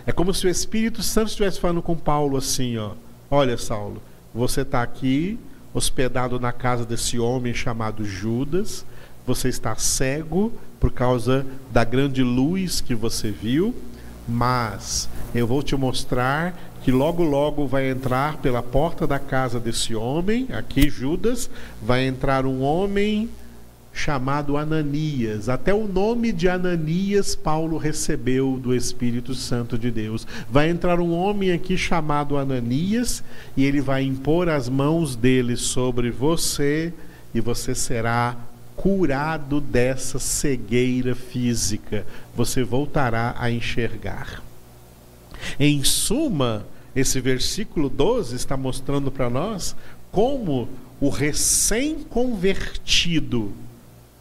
É 0.05 0.11
como 0.11 0.33
se 0.33 0.47
o 0.47 0.49
Espírito 0.49 1.03
Santo 1.03 1.27
estivesse 1.29 1.59
falando 1.59 1.81
com 1.81 1.95
Paulo 1.95 2.37
assim, 2.37 2.77
ó: 2.77 2.91
"Olha, 3.29 3.57
Saulo, 3.57 4.01
você 4.33 4.61
está 4.61 4.81
aqui 4.81 5.37
hospedado 5.73 6.39
na 6.39 6.51
casa 6.51 6.85
desse 6.85 7.17
homem 7.19 7.53
chamado 7.53 8.03
Judas. 8.03 8.85
Você 9.25 9.49
está 9.49 9.75
cego 9.75 10.51
por 10.79 10.91
causa 10.91 11.45
da 11.71 11.83
grande 11.83 12.23
luz 12.23 12.81
que 12.81 12.95
você 12.95 13.31
viu, 13.31 13.73
mas 14.27 15.07
eu 15.33 15.45
vou 15.45 15.61
te 15.61 15.75
mostrar 15.75 16.70
que 16.83 16.91
logo 16.91 17.23
logo 17.23 17.67
vai 17.67 17.89
entrar 17.89 18.37
pela 18.37 18.63
porta 18.63 19.05
da 19.05 19.19
casa 19.19 19.59
desse 19.59 19.95
homem, 19.95 20.47
aqui 20.51 20.89
Judas, 20.89 21.49
vai 21.81 22.05
entrar 22.05 22.45
um 22.45 22.61
homem 22.61 23.29
chamado 23.93 24.57
Ananias. 24.57 25.49
Até 25.49 25.73
o 25.73 25.87
nome 25.87 26.31
de 26.31 26.47
Ananias 26.47 27.35
Paulo 27.35 27.77
recebeu 27.77 28.57
do 28.57 28.73
Espírito 28.73 29.35
Santo 29.35 29.77
de 29.77 29.91
Deus. 29.91 30.25
Vai 30.49 30.69
entrar 30.69 30.99
um 30.99 31.13
homem 31.13 31.51
aqui 31.51 31.77
chamado 31.77 32.37
Ananias 32.37 33.23
e 33.55 33.65
ele 33.65 33.81
vai 33.81 34.03
impor 34.03 34.49
as 34.49 34.69
mãos 34.69 35.15
dele 35.15 35.57
sobre 35.57 36.09
você 36.09 36.93
e 37.33 37.41
você 37.41 37.75
será 37.75 38.37
curado 38.75 39.61
dessa 39.61 40.17
cegueira 40.17 41.13
física. 41.13 42.05
Você 42.35 42.63
voltará 42.63 43.35
a 43.37 43.51
enxergar. 43.51 44.41
Em 45.59 45.83
suma, 45.83 46.65
esse 46.95 47.19
versículo 47.19 47.89
12 47.89 48.35
está 48.35 48.55
mostrando 48.57 49.11
para 49.11 49.29
nós 49.29 49.75
como 50.11 50.67
o 50.99 51.09
recém-convertido 51.09 53.53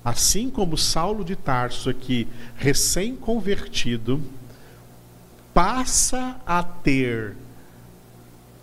Assim 0.05 0.49
como 0.49 0.79
Saulo 0.79 1.23
de 1.23 1.37
Tarso 1.37 1.91
aqui, 1.91 2.27
recém-convertido, 2.57 4.21
passa 5.53 6.41
a 6.47 6.63
ter 6.63 7.37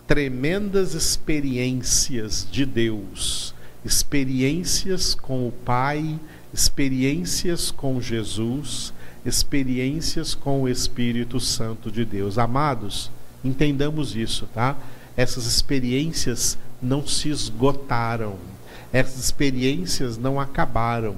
tremendas 0.06 0.94
experiências 0.94 2.46
de 2.50 2.66
Deus, 2.66 3.54
experiências 3.84 5.14
com 5.14 5.46
o 5.46 5.52
Pai, 5.52 6.18
experiências 6.52 7.70
com 7.70 8.00
Jesus, 8.00 8.92
experiências 9.24 10.34
com 10.34 10.62
o 10.62 10.68
Espírito 10.68 11.38
Santo 11.38 11.88
de 11.88 12.04
Deus. 12.04 12.36
Amados, 12.36 13.12
entendamos 13.48 14.14
isso, 14.14 14.46
tá? 14.54 14.76
Essas 15.16 15.46
experiências 15.46 16.56
não 16.80 17.06
se 17.06 17.28
esgotaram 17.28 18.36
essas 18.92 19.18
experiências 19.22 20.16
não 20.16 20.40
acabaram. 20.40 21.14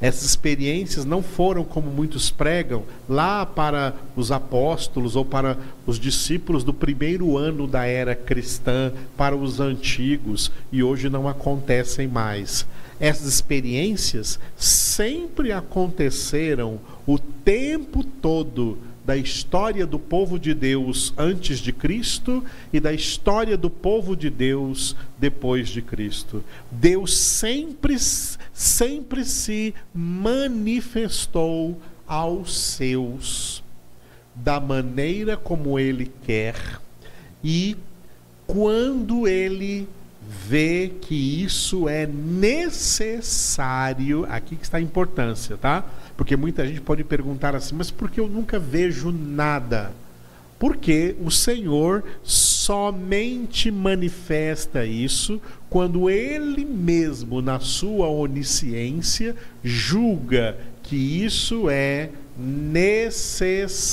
Essas 0.00 0.24
experiências 0.24 1.04
não 1.04 1.22
foram, 1.22 1.64
como 1.64 1.90
muitos 1.90 2.30
pregam, 2.30 2.84
lá 3.08 3.46
para 3.46 3.94
os 4.14 4.30
apóstolos 4.30 5.16
ou 5.16 5.24
para 5.24 5.56
os 5.86 5.98
discípulos 5.98 6.62
do 6.62 6.74
primeiro 6.74 7.36
ano 7.38 7.66
da 7.66 7.84
era 7.86 8.14
cristã, 8.14 8.92
para 9.16 9.34
os 9.34 9.60
antigos, 9.60 10.52
e 10.70 10.82
hoje 10.82 11.08
não 11.08 11.26
acontecem 11.26 12.06
mais. 12.06 12.66
Essas 13.00 13.26
experiências 13.26 14.38
sempre 14.56 15.52
aconteceram 15.52 16.78
o 17.06 17.18
tempo 17.18 18.04
todo 18.04 18.78
da 19.06 19.16
história 19.16 19.86
do 19.86 20.00
povo 20.00 20.36
de 20.36 20.52
Deus 20.52 21.14
antes 21.16 21.60
de 21.60 21.72
Cristo 21.72 22.44
e 22.72 22.80
da 22.80 22.92
história 22.92 23.56
do 23.56 23.70
povo 23.70 24.16
de 24.16 24.28
Deus 24.28 24.96
depois 25.16 25.68
de 25.68 25.80
Cristo. 25.80 26.42
Deus 26.68 27.16
sempre, 27.16 27.96
sempre 28.52 29.24
se 29.24 29.72
manifestou 29.94 31.80
aos 32.04 32.58
seus 32.58 33.62
da 34.34 34.58
maneira 34.58 35.36
como 35.36 35.78
ele 35.78 36.10
quer 36.24 36.80
e 37.44 37.76
quando 38.44 39.28
ele 39.28 39.88
vê 40.28 40.92
que 41.00 41.44
isso 41.44 41.88
é 41.88 42.06
necessário, 42.06 42.66
aqui 44.28 44.56
que 44.56 44.64
está 44.64 44.78
a 44.78 44.80
importância, 44.80 45.56
tá? 45.56 45.84
Porque 46.16 46.36
muita 46.36 46.66
gente 46.66 46.80
pode 46.80 47.04
perguntar 47.04 47.54
assim, 47.54 47.74
mas 47.74 47.90
por 47.90 48.10
que 48.10 48.18
eu 48.18 48.28
nunca 48.28 48.58
vejo 48.58 49.12
nada? 49.12 49.92
Porque 50.58 51.14
o 51.22 51.30
Senhor 51.30 52.02
somente 52.22 53.70
manifesta 53.70 54.86
isso 54.86 55.38
quando 55.68 56.08
Ele 56.08 56.64
mesmo, 56.64 57.42
na 57.42 57.60
sua 57.60 58.08
onisciência, 58.08 59.36
julga 59.62 60.56
que 60.82 60.96
isso 60.96 61.68
é 61.68 62.08
necessário 62.38 63.84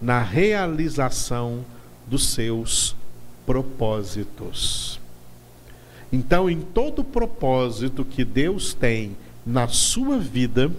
na 0.00 0.22
realização 0.22 1.64
dos 2.06 2.28
seus 2.28 2.94
propósitos. 3.44 5.00
Então, 6.12 6.48
em 6.48 6.60
todo 6.60 7.02
propósito 7.02 8.04
que 8.04 8.24
Deus 8.24 8.72
tem 8.72 9.16
na 9.44 9.66
sua 9.68 10.18
vida, 10.18 10.70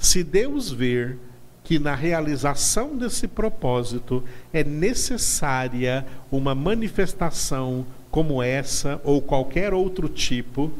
se 0.00 0.24
Deus 0.24 0.72
ver 0.72 1.18
que 1.62 1.78
na 1.78 1.94
realização 1.94 2.96
desse 2.96 3.28
propósito 3.28 4.24
é 4.52 4.64
necessária 4.64 6.04
uma 6.32 6.54
manifestação 6.54 7.86
como 8.10 8.42
essa 8.42 9.00
ou 9.04 9.20
qualquer 9.20 9.72
outro 9.72 10.08
tipo, 10.08 10.72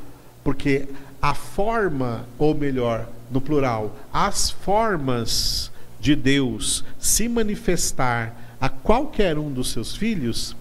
porque 0.42 0.88
a 1.20 1.34
forma, 1.34 2.24
ou 2.38 2.54
melhor, 2.54 3.08
no 3.30 3.40
plural, 3.40 3.94
as 4.12 4.50
formas 4.50 5.70
de 6.00 6.16
Deus 6.16 6.82
se 6.98 7.28
manifestar 7.28 8.56
a 8.58 8.68
qualquer 8.68 9.38
um 9.38 9.52
dos 9.52 9.70
seus 9.70 9.94
filhos 9.94 10.56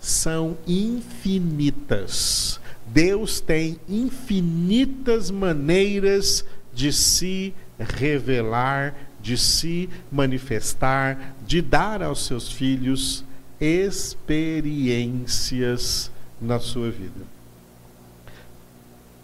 são 0.00 0.56
infinitas. 0.66 2.60
Deus 2.86 3.40
tem 3.40 3.78
infinitas 3.88 5.30
maneiras 5.32 6.44
de 6.72 6.92
se 6.92 7.52
revelar, 7.78 8.94
de 9.20 9.36
se 9.38 9.88
manifestar, 10.12 11.34
de 11.46 11.62
dar 11.62 12.02
aos 12.02 12.26
seus 12.26 12.52
filhos 12.52 13.24
experiências 13.58 16.10
na 16.40 16.60
sua 16.60 16.90
vida. 16.90 17.34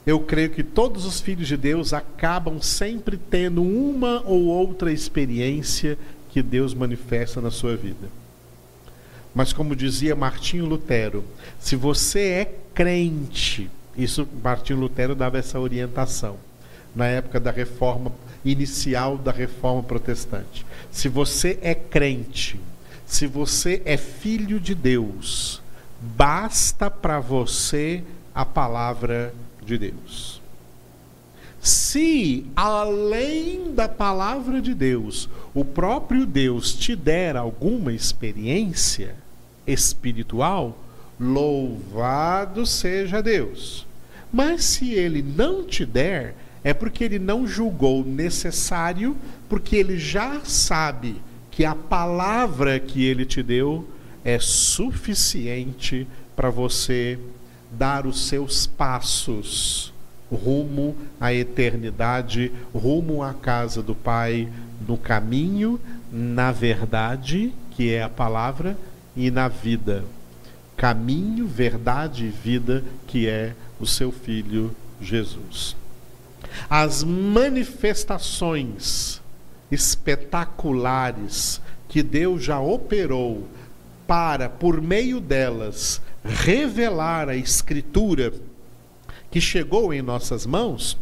Eu 0.06 0.20
creio 0.20 0.48
que 0.50 0.64
todos 0.64 1.04
os 1.04 1.20
filhos 1.20 1.46
de 1.46 1.56
Deus 1.56 1.92
acabam 1.92 2.60
sempre 2.62 3.18
tendo 3.18 3.62
uma 3.62 4.22
ou 4.24 4.46
outra 4.46 4.90
experiência 4.90 5.98
que 6.30 6.42
Deus 6.42 6.72
manifesta 6.72 7.38
na 7.40 7.50
sua 7.50 7.76
vida. 7.76 8.08
Mas 9.34 9.52
como 9.52 9.76
dizia 9.76 10.16
Martinho 10.16 10.64
Lutero, 10.64 11.22
se 11.58 11.76
você 11.76 12.20
é 12.20 12.54
crente, 12.74 13.70
isso 13.96 14.26
Martinho 14.42 14.80
Lutero 14.80 15.14
dava 15.14 15.38
essa 15.38 15.60
orientação 15.60 16.38
na 16.94 17.06
época 17.06 17.38
da 17.38 17.50
reforma 17.50 18.12
inicial 18.44 19.18
da 19.18 19.30
reforma 19.30 19.82
protestante. 19.82 20.64
Se 20.90 21.08
você 21.08 21.58
é 21.62 21.74
crente, 21.74 22.58
se 23.06 23.26
você 23.26 23.82
é 23.84 23.96
filho 23.96 24.58
de 24.58 24.74
Deus, 24.74 25.60
basta 26.00 26.90
para 26.90 27.20
você 27.20 28.02
a 28.34 28.44
palavra 28.44 29.34
de 29.64 29.76
Deus. 29.76 30.40
Se, 31.60 32.46
além 32.56 33.74
da 33.74 33.86
palavra 33.86 34.62
de 34.62 34.72
Deus, 34.72 35.28
o 35.52 35.62
próprio 35.62 36.24
Deus 36.24 36.72
te 36.72 36.96
der 36.96 37.36
alguma 37.36 37.92
experiência, 37.92 39.14
espiritual, 39.66 40.78
louvado 41.18 42.64
seja 42.64 43.22
Deus. 43.22 43.86
Mas 44.32 44.64
se 44.64 44.94
ele 44.94 45.22
não 45.22 45.64
te 45.64 45.84
der, 45.84 46.34
é 46.62 46.74
porque 46.74 47.04
ele 47.04 47.18
não 47.18 47.46
julgou 47.46 48.04
necessário, 48.04 49.16
porque 49.48 49.76
ele 49.76 49.98
já 49.98 50.40
sabe 50.44 51.16
que 51.50 51.64
a 51.64 51.74
palavra 51.74 52.78
que 52.78 53.04
ele 53.04 53.24
te 53.24 53.42
deu 53.42 53.88
é 54.24 54.38
suficiente 54.38 56.06
para 56.36 56.50
você 56.50 57.18
dar 57.70 58.06
os 58.06 58.26
seus 58.26 58.66
passos 58.66 59.92
rumo 60.30 60.96
à 61.20 61.34
eternidade, 61.34 62.52
rumo 62.74 63.22
à 63.22 63.34
casa 63.34 63.82
do 63.82 63.94
Pai, 63.94 64.48
no 64.86 64.96
caminho, 64.96 65.80
na 66.12 66.52
verdade, 66.52 67.52
que 67.72 67.92
é 67.92 68.02
a 68.02 68.08
palavra, 68.08 68.76
e 69.16 69.30
na 69.30 69.48
vida. 69.48 70.04
Caminho, 70.76 71.46
verdade 71.46 72.26
e 72.26 72.28
vida, 72.28 72.84
que 73.06 73.26
é 73.26 73.54
o 73.78 73.86
seu 73.86 74.12
Filho 74.12 74.74
Jesus. 75.00 75.79
As 76.68 77.04
manifestações 77.04 79.22
espetaculares 79.70 81.60
que 81.88 82.02
Deus 82.02 82.42
já 82.42 82.58
operou 82.60 83.46
para, 84.06 84.48
por 84.48 84.80
meio 84.80 85.20
delas, 85.20 86.00
revelar 86.24 87.28
a 87.28 87.36
Escritura 87.36 88.32
que 89.30 89.40
chegou 89.40 89.94
em 89.94 90.02
nossas 90.02 90.44
mãos, 90.44 90.98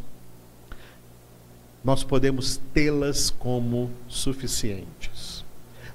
nós 1.83 2.05
podemos 2.05 2.61
tê-las 2.75 3.31
como 3.31 3.91
suficientes. 4.09 5.43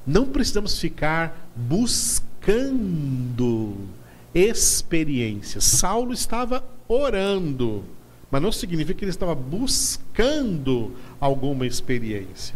Não 0.05 0.25
precisamos 0.25 0.77
ficar 0.79 1.49
buscando 1.55 2.27
experiências. 4.33 5.63
Saulo 5.63 6.11
estava 6.13 6.63
orando, 6.87 7.85
mas 8.33 8.41
não 8.41 8.51
significa 8.51 8.95
que 8.95 9.05
ele 9.05 9.11
estava 9.11 9.35
buscando 9.35 10.93
alguma 11.19 11.67
experiência. 11.67 12.55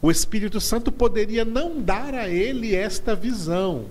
O 0.00 0.12
Espírito 0.12 0.60
Santo 0.60 0.92
poderia 0.92 1.44
não 1.44 1.80
dar 1.82 2.14
a 2.14 2.28
ele 2.28 2.72
esta 2.72 3.16
visão, 3.16 3.86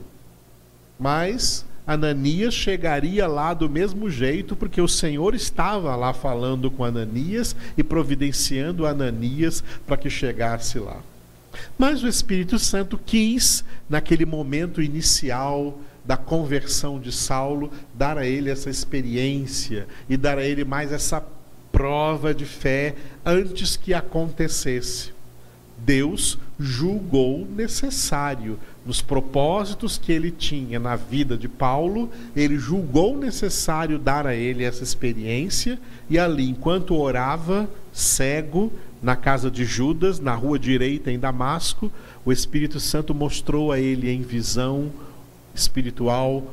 mas 0.98 1.66
Ananias 1.86 2.54
chegaria 2.54 3.28
lá 3.28 3.54
do 3.54 3.70
mesmo 3.70 4.10
jeito, 4.10 4.56
porque 4.56 4.80
o 4.80 4.88
Senhor 4.88 5.36
estava 5.36 5.94
lá 5.98 6.14
falando 6.14 6.72
com 6.72 6.86
Ananias 6.86 7.54
e 7.78 7.84
providenciando 7.84 8.86
Ananias 8.86 9.62
para 9.86 9.98
que 9.98 10.10
chegasse 10.10 10.80
lá. 10.80 11.02
Mas 11.78 12.04
o 12.04 12.08
Espírito 12.08 12.58
Santo 12.58 12.98
quis, 12.98 13.66
naquele 13.90 14.26
momento 14.26 14.82
inicial 14.82 15.78
da 16.08 16.16
conversão 16.16 17.00
de 17.00 17.12
Saulo, 17.12 17.70
dar 17.94 18.18
a 18.18 18.26
ele 18.26 18.50
essa 18.50 18.70
experiência 18.70 19.86
e 20.10 20.16
dar 20.16 20.38
a 20.38 20.44
ele 20.44 20.64
mais 20.64 20.94
essa 20.94 21.22
prova 21.70 22.34
de 22.34 22.46
fé 22.46 22.96
antes 23.26 23.76
que 23.76 23.94
acontecesse. 23.94 25.12
Deus 25.78 26.40
julgou 26.58 27.46
necessário 27.46 28.58
nos 28.86 29.02
propósitos 29.02 29.98
que 29.98 30.12
ele 30.12 30.32
tinha 30.32 30.80
na 30.80 30.96
vida 30.96 31.38
de 31.38 31.50
Paulo, 31.50 32.10
ele 32.34 32.58
julgou 32.58 33.18
necessário 33.18 34.00
dar 34.00 34.26
a 34.26 34.34
ele 34.34 34.64
essa 34.64 34.84
experiência 34.84 35.78
e 36.10 36.18
ali, 36.18 36.50
enquanto 36.50 36.96
orava, 36.96 37.70
cego, 37.92 38.72
na 39.04 39.16
casa 39.16 39.52
de 39.52 39.64
Judas, 39.64 40.20
na 40.20 40.34
rua 40.34 40.58
direita 40.58 41.12
em 41.12 41.20
Damasco, 41.20 41.92
o 42.26 42.32
Espírito 42.32 42.80
Santo 42.80 43.14
mostrou 43.14 43.72
a 43.72 43.80
ele 43.80 44.10
em 44.10 44.22
visão 44.22 44.92
espiritual 45.58 46.44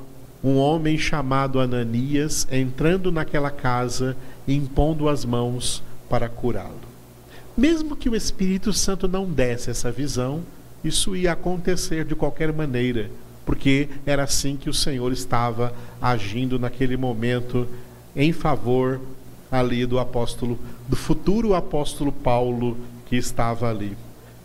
um 0.42 0.58
homem 0.58 0.98
chamado 0.98 1.58
Ananias 1.58 2.46
entrando 2.50 3.10
naquela 3.10 3.50
casa 3.50 4.14
e 4.46 4.54
impondo 4.54 5.08
as 5.08 5.24
mãos 5.24 5.82
para 6.08 6.28
curá-lo. 6.28 6.80
Mesmo 7.56 7.96
que 7.96 8.10
o 8.10 8.16
Espírito 8.16 8.70
Santo 8.72 9.08
não 9.08 9.24
desse 9.24 9.70
essa 9.70 9.90
visão, 9.90 10.42
isso 10.84 11.16
ia 11.16 11.32
acontecer 11.32 12.04
de 12.04 12.14
qualquer 12.14 12.52
maneira, 12.52 13.10
porque 13.46 13.88
era 14.04 14.24
assim 14.24 14.54
que 14.54 14.68
o 14.68 14.74
Senhor 14.74 15.10
estava 15.12 15.72
agindo 16.00 16.58
naquele 16.58 16.96
momento 16.96 17.66
em 18.14 18.30
favor 18.30 19.00
ali 19.50 19.86
do 19.86 19.98
apóstolo, 19.98 20.58
do 20.86 20.96
futuro 20.96 21.54
apóstolo 21.54 22.12
Paulo 22.12 22.76
que 23.06 23.16
estava 23.16 23.70
ali. 23.70 23.96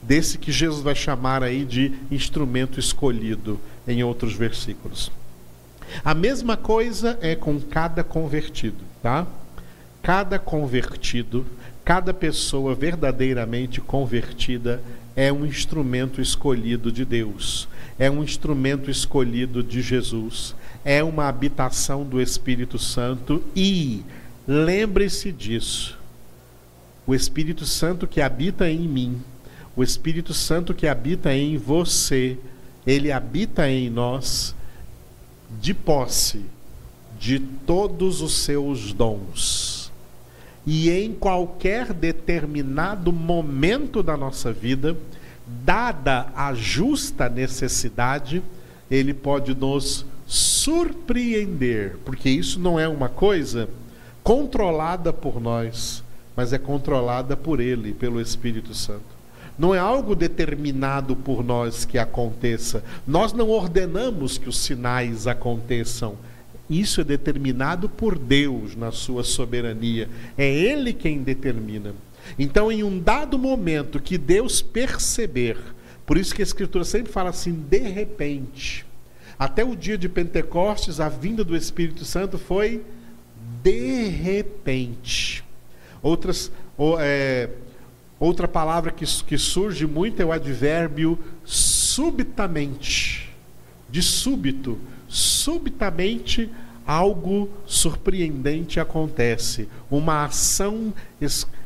Desse 0.01 0.37
que 0.37 0.51
Jesus 0.51 0.81
vai 0.81 0.95
chamar 0.95 1.43
aí 1.43 1.65
de 1.65 1.93
instrumento 2.09 2.79
escolhido 2.79 3.59
em 3.89 4.03
outros 4.03 4.33
versículos. 4.33 5.11
A 6.05 6.13
mesma 6.13 6.55
coisa 6.55 7.17
é 7.21 7.35
com 7.35 7.59
cada 7.59 8.03
convertido, 8.03 8.77
tá? 9.01 9.27
Cada 10.01 10.39
convertido 10.39 11.45
Cada 11.89 12.13
pessoa 12.13 12.75
verdadeiramente 12.75 13.81
convertida 13.81 14.79
é 15.15 15.33
um 15.33 15.43
instrumento 15.43 16.21
escolhido 16.21 16.91
de 16.91 17.03
Deus, 17.03 17.67
é 17.97 18.11
um 18.11 18.23
instrumento 18.23 18.91
escolhido 18.91 19.63
de 19.63 19.81
Jesus, 19.81 20.55
é 20.85 21.03
uma 21.03 21.27
habitação 21.27 22.03
do 22.03 22.21
Espírito 22.21 22.77
Santo 22.77 23.43
e 23.55 24.03
lembre-se 24.47 25.31
disso. 25.31 25.97
O 27.07 27.15
Espírito 27.15 27.65
Santo 27.65 28.05
que 28.05 28.21
habita 28.21 28.69
em 28.69 28.87
mim, 28.87 29.19
o 29.75 29.81
Espírito 29.81 30.31
Santo 30.31 30.75
que 30.75 30.87
habita 30.87 31.33
em 31.33 31.57
você, 31.57 32.37
ele 32.85 33.11
habita 33.11 33.69
em 33.69 33.89
nós 33.89 34.55
de 35.61 35.73
posse 35.73 36.45
de 37.19 37.39
todos 37.39 38.21
os 38.21 38.43
seus 38.43 38.93
dons 38.93 39.79
e 40.65 40.89
em 40.91 41.13
qualquer 41.13 41.93
determinado 41.93 43.11
momento 43.11 44.03
da 44.03 44.15
nossa 44.15 44.53
vida, 44.53 44.95
dada 45.47 46.27
a 46.35 46.53
justa 46.53 47.27
necessidade, 47.27 48.43
ele 48.89 49.13
pode 49.13 49.55
nos 49.55 50.05
surpreender, 50.27 51.97
porque 52.05 52.29
isso 52.29 52.59
não 52.59 52.79
é 52.79 52.87
uma 52.87 53.09
coisa 53.09 53.67
controlada 54.23 55.11
por 55.11 55.41
nós, 55.41 56.03
mas 56.35 56.53
é 56.53 56.59
controlada 56.59 57.35
por 57.35 57.59
ele, 57.59 57.93
pelo 57.93 58.21
Espírito 58.21 58.75
Santo. 58.75 59.18
Não 59.59 59.75
é 59.75 59.77
algo 59.77 60.15
determinado 60.15 61.15
por 61.15 61.43
nós 61.43 61.85
que 61.85 61.97
aconteça. 61.99 62.83
Nós 63.05 63.33
não 63.33 63.49
ordenamos 63.49 64.37
que 64.37 64.49
os 64.49 64.57
sinais 64.57 65.27
aconteçam 65.27 66.15
isso 66.69 67.01
é 67.01 67.03
determinado 67.03 67.89
por 67.89 68.17
Deus 68.17 68.75
na 68.75 68.91
sua 68.91 69.23
soberania. 69.23 70.07
É 70.37 70.47
Ele 70.47 70.93
quem 70.93 71.23
determina. 71.23 71.95
Então, 72.37 72.71
em 72.71 72.83
um 72.83 72.99
dado 72.99 73.39
momento 73.39 73.99
que 73.99 74.17
Deus 74.17 74.61
perceber, 74.61 75.57
por 76.05 76.15
isso 76.15 76.35
que 76.35 76.43
a 76.43 76.45
Escritura 76.45 76.83
sempre 76.83 77.11
fala 77.11 77.31
assim, 77.31 77.53
de 77.53 77.79
repente. 77.79 78.85
Até 79.37 79.63
o 79.63 79.75
dia 79.75 79.97
de 79.97 80.07
Pentecostes, 80.07 80.99
a 80.99 81.09
vinda 81.09 81.43
do 81.43 81.55
Espírito 81.55 82.05
Santo 82.05 82.37
foi 82.37 82.83
de 83.63 84.07
repente. 84.09 85.43
Outras, 86.03 86.51
é, 86.99 87.49
outra 88.19 88.47
palavra 88.47 88.91
que, 88.91 89.05
que 89.23 89.37
surge 89.37 89.87
muito 89.87 90.21
é 90.21 90.25
o 90.25 90.31
advérbio 90.31 91.17
subitamente. 91.43 93.29
De 93.89 94.01
súbito 94.01 94.77
subitamente 95.07 96.49
algo 96.85 97.49
surpreendente 97.65 98.79
acontece, 98.79 99.69
uma 99.89 100.25
ação 100.25 100.93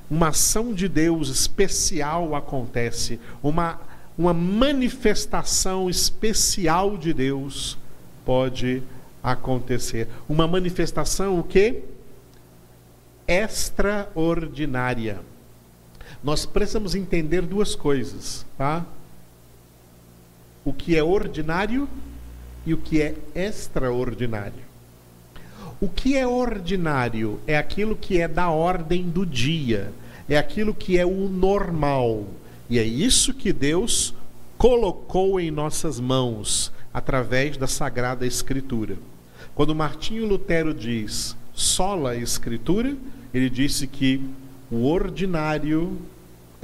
uma 0.10 0.28
ação 0.30 0.74
de 0.74 0.88
Deus 0.88 1.30
especial 1.30 2.36
acontece, 2.36 3.20
uma 3.42 3.80
uma 4.18 4.34
manifestação 4.34 5.90
especial 5.90 6.98
de 6.98 7.14
Deus 7.14 7.78
pode 8.24 8.84
acontecer. 9.24 10.08
Uma 10.30 10.48
manifestação 10.48 11.40
o 11.40 11.44
quê? 11.44 11.84
Extraordinária. 13.28 15.22
Nós 16.24 16.46
precisamos 16.46 16.96
entender 16.96 17.42
duas 17.42 17.76
coisas, 17.76 18.46
tá? 18.58 18.86
O 20.64 20.72
que 20.72 20.96
é 20.96 21.04
ordinário 21.04 21.90
e 22.66 22.74
o 22.74 22.78
que 22.78 23.02
é 23.02 23.16
extraordinário. 23.36 24.64
O 25.82 25.90
que 25.90 26.16
é 26.16 26.26
ordinário 26.26 27.42
é 27.46 27.58
aquilo 27.58 27.94
que 27.94 28.22
é 28.22 28.28
da 28.28 28.50
ordem 28.50 29.10
do 29.10 29.26
dia, 29.26 29.92
é 30.30 30.38
aquilo 30.38 30.74
que 30.74 30.98
é 30.98 31.06
o 31.06 31.28
normal. 31.28 32.26
E 32.70 32.80
é 32.80 32.84
isso 32.84 33.34
que 33.34 33.52
Deus 33.52 34.14
colocou 34.58 35.42
em 35.42 35.52
nossas 35.52 36.00
mãos 36.00 36.72
através 36.94 37.58
da 37.58 37.68
Sagrada 37.68 38.26
Escritura. 38.26 38.96
Quando 39.54 39.76
Martinho 39.76 40.26
Lutero 40.26 40.74
diz 40.74 41.36
sola 41.54 42.16
Escritura, 42.16 42.96
ele 43.34 43.50
disse 43.50 43.86
que 43.86 44.24
o 44.72 44.86
ordinário 44.86 45.98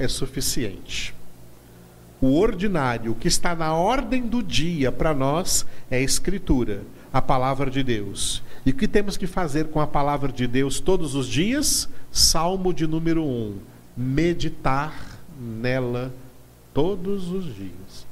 é 0.00 0.08
suficiente. 0.08 1.14
O 2.20 2.38
ordinário, 2.38 3.14
que 3.14 3.28
está 3.28 3.54
na 3.54 3.74
ordem 3.74 4.26
do 4.26 4.42
dia 4.42 4.90
para 4.90 5.14
nós 5.14 5.66
é 5.90 5.98
a 5.98 6.00
Escritura, 6.00 6.82
a 7.12 7.20
palavra 7.20 7.70
de 7.70 7.82
Deus. 7.82 8.42
E 8.64 8.70
o 8.70 8.74
que 8.74 8.88
temos 8.88 9.16
que 9.16 9.26
fazer 9.26 9.68
com 9.68 9.80
a 9.80 9.86
palavra 9.86 10.32
de 10.32 10.46
Deus 10.46 10.80
todos 10.80 11.14
os 11.14 11.28
dias? 11.28 11.88
Salmo 12.10 12.72
de 12.72 12.86
número 12.86 13.22
1. 13.22 13.58
Meditar 13.96 15.18
nela 15.38 16.12
todos 16.72 17.30
os 17.30 17.44
dias. 17.54 18.06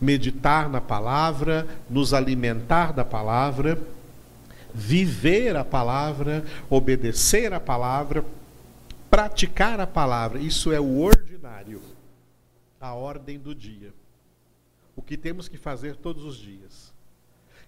Meditar 0.00 0.68
na 0.68 0.80
palavra, 0.80 1.66
nos 1.88 2.14
alimentar 2.14 2.92
da 2.92 3.04
palavra, 3.04 3.80
viver 4.74 5.56
a 5.56 5.64
palavra, 5.64 6.44
obedecer 6.68 7.52
a 7.52 7.60
palavra, 7.60 8.24
praticar 9.12 9.78
a 9.78 9.86
palavra. 9.86 10.40
Isso 10.40 10.72
é 10.72 10.80
o 10.80 11.00
ordinário, 11.00 11.82
a 12.80 12.94
ordem 12.94 13.38
do 13.38 13.54
dia. 13.54 13.92
O 14.96 15.02
que 15.02 15.18
temos 15.18 15.48
que 15.48 15.58
fazer 15.58 15.96
todos 15.96 16.24
os 16.24 16.38
dias. 16.38 16.94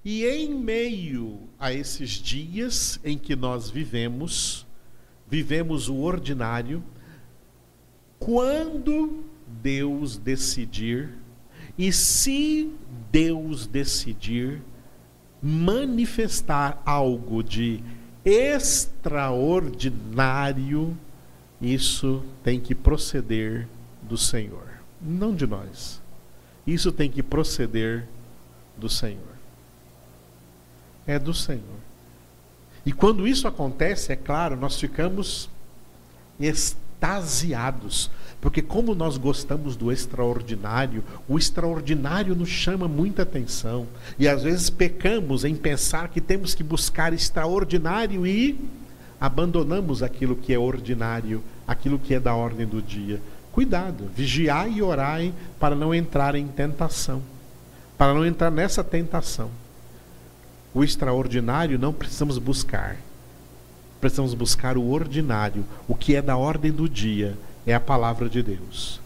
E 0.03 0.25
em 0.25 0.55
meio 0.55 1.41
a 1.59 1.71
esses 1.71 2.13
dias 2.13 2.99
em 3.05 3.19
que 3.19 3.37
nós 3.37 3.69
vivemos, 3.69 4.67
vivemos 5.29 5.91
o 5.91 5.97
ordinário, 5.97 6.83
quando 8.19 9.23
Deus 9.47 10.17
decidir, 10.17 11.13
e 11.77 11.93
se 11.93 12.73
Deus 13.13 13.67
decidir 13.67 14.63
manifestar 15.43 16.81
algo 16.87 17.43
de 17.43 17.85
extraordinário, 18.25 20.97
isso 21.61 22.23
tem 22.43 22.61
que 22.61 22.75
proceder 22.75 23.69
do 24.03 24.17
Senhor, 24.19 24.67
não 25.01 25.35
de 25.35 25.47
nós. 25.47 26.01
Isso 26.67 26.91
tem 26.91 27.11
que 27.11 27.23
proceder 27.23 28.07
do 28.77 28.89
Senhor 28.89 29.35
é 31.07 31.19
do 31.19 31.35
Senhor. 31.35 31.63
E 32.85 32.93
quando 32.93 33.27
isso 33.27 33.49
acontece, 33.49 34.13
é 34.13 34.17
claro, 34.17 34.57
nós 34.57 34.79
ficamos 34.79 35.49
extasiados, 36.39 38.11
porque 38.41 38.61
como 38.61 38.95
nós 38.95 39.17
gostamos 39.17 39.77
do 39.77 39.91
extraordinário, 39.91 41.03
o 41.27 41.39
extraordinário 41.39 42.35
nos 42.35 42.49
chama 42.49 42.87
muita 42.87 43.23
atenção. 43.23 43.87
E 44.19 44.29
às 44.29 44.43
vezes 44.43 44.69
pecamos 44.69 45.45
em 45.45 45.55
pensar 45.55 46.09
que 46.09 46.21
temos 46.21 46.55
que 46.55 46.63
buscar 46.63 47.13
extraordinário 47.13 48.27
e 48.27 48.59
abandonamos 49.27 50.03
aquilo 50.03 50.37
que 50.37 50.53
é 50.53 50.59
ordinário, 50.59 51.43
aquilo 51.67 51.99
que 51.99 52.15
é 52.15 52.21
da 52.21 52.35
ordem 52.35 52.67
do 52.67 52.83
dia. 52.83 53.21
Cuidado, 53.53 54.11
vigiai 54.15 54.73
e 54.73 54.83
orai 54.83 55.33
para 55.59 55.75
não 55.75 55.95
entrar 55.95 56.35
em 56.35 56.47
tentação, 56.47 57.23
para 57.97 58.13
não 58.13 58.27
entrar 58.27 58.51
nessa 58.51 58.83
tentação 58.83 59.51
o 60.75 60.83
extraordinário 60.83 61.79
não 61.79 61.93
precisamos 61.93 62.37
buscar. 62.37 62.97
Precisamos 64.01 64.35
buscar 64.35 64.77
o 64.77 64.91
ordinário, 64.91 65.65
o 65.87 65.95
que 65.95 66.17
é 66.17 66.21
da 66.21 66.37
ordem 66.37 66.73
do 66.73 66.89
dia, 66.89 67.39
é 67.65 67.73
a 67.73 67.81
palavra 67.81 68.29
de 68.29 68.43
Deus. 68.43 69.01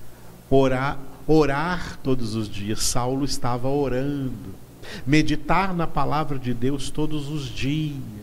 Orar, 0.48 0.98
orar 1.26 1.98
todos 2.02 2.35
os 2.35 2.48
dias. 2.48 2.83
Saulo 2.83 3.24
estava 3.24 3.68
orando. 3.68 4.54
Meditar 5.07 5.74
na 5.74 5.87
palavra 5.87 6.38
de 6.38 6.54
Deus 6.54 6.88
todos 6.88 7.28
os 7.28 7.44
dias 7.44 8.17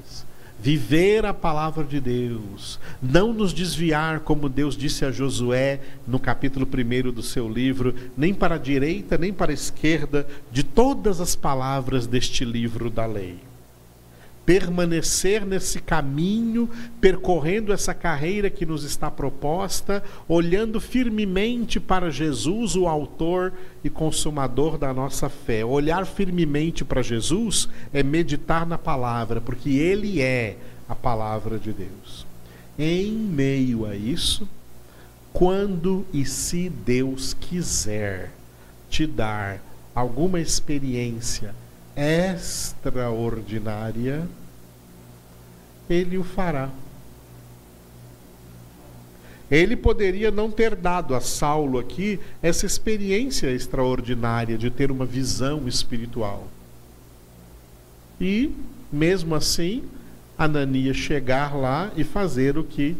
viver 0.65 1.27
a 1.27 1.31
palavra 1.31 1.83
de 1.83 1.99
Deus, 1.99 2.79
não 2.99 3.31
nos 3.31 3.53
desviar, 3.53 4.21
como 4.21 4.49
Deus 4.49 4.75
disse 4.75 5.05
a 5.05 5.11
Josué 5.11 5.79
no 6.07 6.17
capítulo 6.17 6.65
1 6.67 7.11
do 7.11 7.21
seu 7.21 7.47
livro, 7.47 7.93
nem 8.17 8.33
para 8.33 8.55
a 8.55 8.57
direita, 8.57 9.15
nem 9.15 9.31
para 9.31 9.51
a 9.51 9.53
esquerda, 9.53 10.25
de 10.51 10.63
todas 10.63 11.21
as 11.21 11.35
palavras 11.35 12.07
deste 12.07 12.43
livro 12.43 12.89
da 12.89 13.05
lei 13.05 13.37
permanecer 14.45 15.45
nesse 15.45 15.79
caminho, 15.79 16.69
percorrendo 17.01 17.73
essa 17.73 17.93
carreira 17.93 18.49
que 18.49 18.65
nos 18.65 18.83
está 18.83 19.09
proposta, 19.09 20.03
olhando 20.27 20.79
firmemente 20.79 21.79
para 21.79 22.11
Jesus, 22.11 22.75
o 22.75 22.87
Autor 22.87 23.53
e 23.83 23.89
Consumador 23.89 24.77
da 24.77 24.93
nossa 24.93 25.27
fé. 25.29 25.65
Olhar 25.65 26.05
firmemente 26.05 26.85
para 26.85 27.01
Jesus 27.01 27.67
é 27.91 28.03
meditar 28.03 28.65
na 28.65 28.77
palavra, 28.77 29.41
porque 29.41 29.69
Ele 29.71 30.21
é 30.21 30.57
a 30.87 30.93
palavra 30.93 31.57
de 31.57 31.73
Deus. 31.73 32.25
Em 32.77 33.11
meio 33.11 33.85
a 33.85 33.95
isso, 33.95 34.47
quando 35.33 36.05
e 36.13 36.23
se 36.23 36.69
Deus 36.69 37.33
quiser 37.33 38.31
te 38.89 39.07
dar 39.07 39.61
alguma 39.93 40.39
experiência, 40.39 41.55
extraordinária, 41.95 44.27
ele 45.89 46.17
o 46.17 46.23
fará. 46.23 46.69
Ele 49.49 49.75
poderia 49.75 50.31
não 50.31 50.49
ter 50.49 50.75
dado 50.75 51.13
a 51.13 51.21
Saulo 51.21 51.77
aqui 51.77 52.19
essa 52.41 52.65
experiência 52.65 53.51
extraordinária 53.51 54.57
de 54.57 54.71
ter 54.71 54.91
uma 54.91 55.05
visão 55.05 55.67
espiritual. 55.67 56.47
E, 58.19 58.51
mesmo 58.91 59.35
assim, 59.35 59.83
Ananias 60.37 60.97
chegar 60.97 61.55
lá 61.55 61.91
e 61.95 62.03
fazer 62.03 62.57
o 62.57 62.63
que 62.63 62.97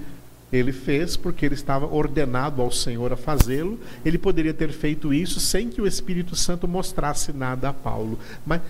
ele 0.54 0.72
fez, 0.72 1.18
porque 1.18 1.46
ele 1.46 1.56
estava 1.56 1.86
ordenado 1.86 2.62
ao 2.62 2.72
Senhor 2.72 3.12
a 3.12 3.18
fazê-lo. 3.18 3.80
Ele 4.06 4.18
poderia 4.18 4.54
ter 4.54 4.72
feito 4.72 5.14
isso 5.14 5.40
sem 5.40 5.70
que 5.70 5.82
o 5.82 5.88
Espírito 5.88 6.36
Santo 6.36 6.68
mostrasse 6.68 7.34
nada 7.34 7.70
a 7.70 7.74
Paulo. 7.74 8.20
Mas 8.46 8.62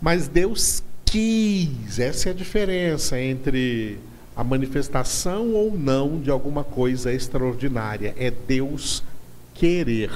mas 0.00 0.28
Deus 0.28 0.82
quis. 1.04 1.98
Essa 1.98 2.28
é 2.28 2.32
a 2.32 2.34
diferença 2.34 3.20
entre 3.20 3.98
a 4.34 4.42
manifestação 4.42 5.52
ou 5.52 5.76
não 5.76 6.20
de 6.20 6.30
alguma 6.30 6.64
coisa 6.64 7.12
extraordinária. 7.12 8.14
É 8.16 8.30
Deus 8.30 9.02
querer. 9.54 10.10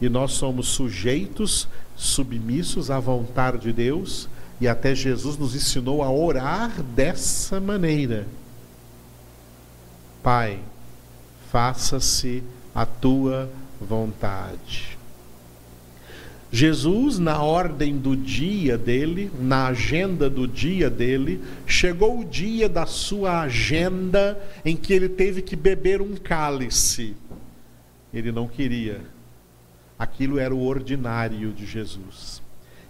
E 0.00 0.08
nós 0.08 0.32
somos 0.32 0.68
sujeitos, 0.68 1.66
submissos 1.96 2.90
à 2.90 3.00
vontade 3.00 3.58
de 3.58 3.72
Deus, 3.72 4.28
e 4.60 4.68
até 4.68 4.94
Jesus 4.94 5.36
nos 5.36 5.54
ensinou 5.54 6.02
a 6.02 6.10
orar 6.10 6.82
dessa 6.82 7.58
maneira. 7.58 8.26
Pai, 10.22 10.60
faça-se 11.50 12.42
a 12.74 12.86
tua 12.86 13.50
vontade. 13.80 14.93
Jesus, 16.54 17.18
na 17.18 17.42
ordem 17.42 17.98
do 17.98 18.16
dia 18.16 18.78
dele, 18.78 19.28
na 19.40 19.66
agenda 19.66 20.30
do 20.30 20.46
dia 20.46 20.88
dele, 20.88 21.42
chegou 21.66 22.20
o 22.20 22.24
dia 22.24 22.68
da 22.68 22.86
sua 22.86 23.40
agenda 23.40 24.40
em 24.64 24.76
que 24.76 24.92
ele 24.92 25.08
teve 25.08 25.42
que 25.42 25.56
beber 25.56 26.00
um 26.00 26.14
cálice. 26.14 27.16
Ele 28.12 28.30
não 28.30 28.46
queria. 28.46 29.00
Aquilo 29.98 30.38
era 30.38 30.54
o 30.54 30.64
ordinário 30.64 31.52
de 31.52 31.66
Jesus. 31.66 32.40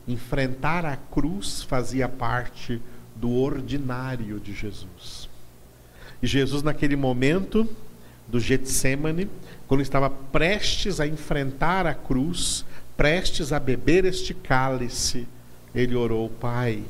Enfrentar 0.07 0.85
a 0.85 0.99
cruz 0.99 1.63
fazia 1.63 2.07
parte 2.07 2.83
do 3.17 3.33
ordinário 3.33 4.39
de 4.41 4.53
Jesus. 4.53 5.27
E 6.23 6.27
Jesus, 6.27 6.63
naquele 6.63 6.97
momento 6.97 7.67
do 8.29 8.39
Getsemane, 8.39 9.27
quando 9.67 9.81
estava 9.81 10.11
prestes 10.11 11.01
a 11.01 11.07
enfrentar 11.07 11.87
a 11.87 11.95
cruz, 11.95 12.65
prestes 12.97 13.53
a 13.53 13.59
beber 13.59 14.05
este 14.05 14.35
cálice, 14.35 15.27
ele 15.75 15.95
orou: 15.95 16.29
Pai, 16.29 16.83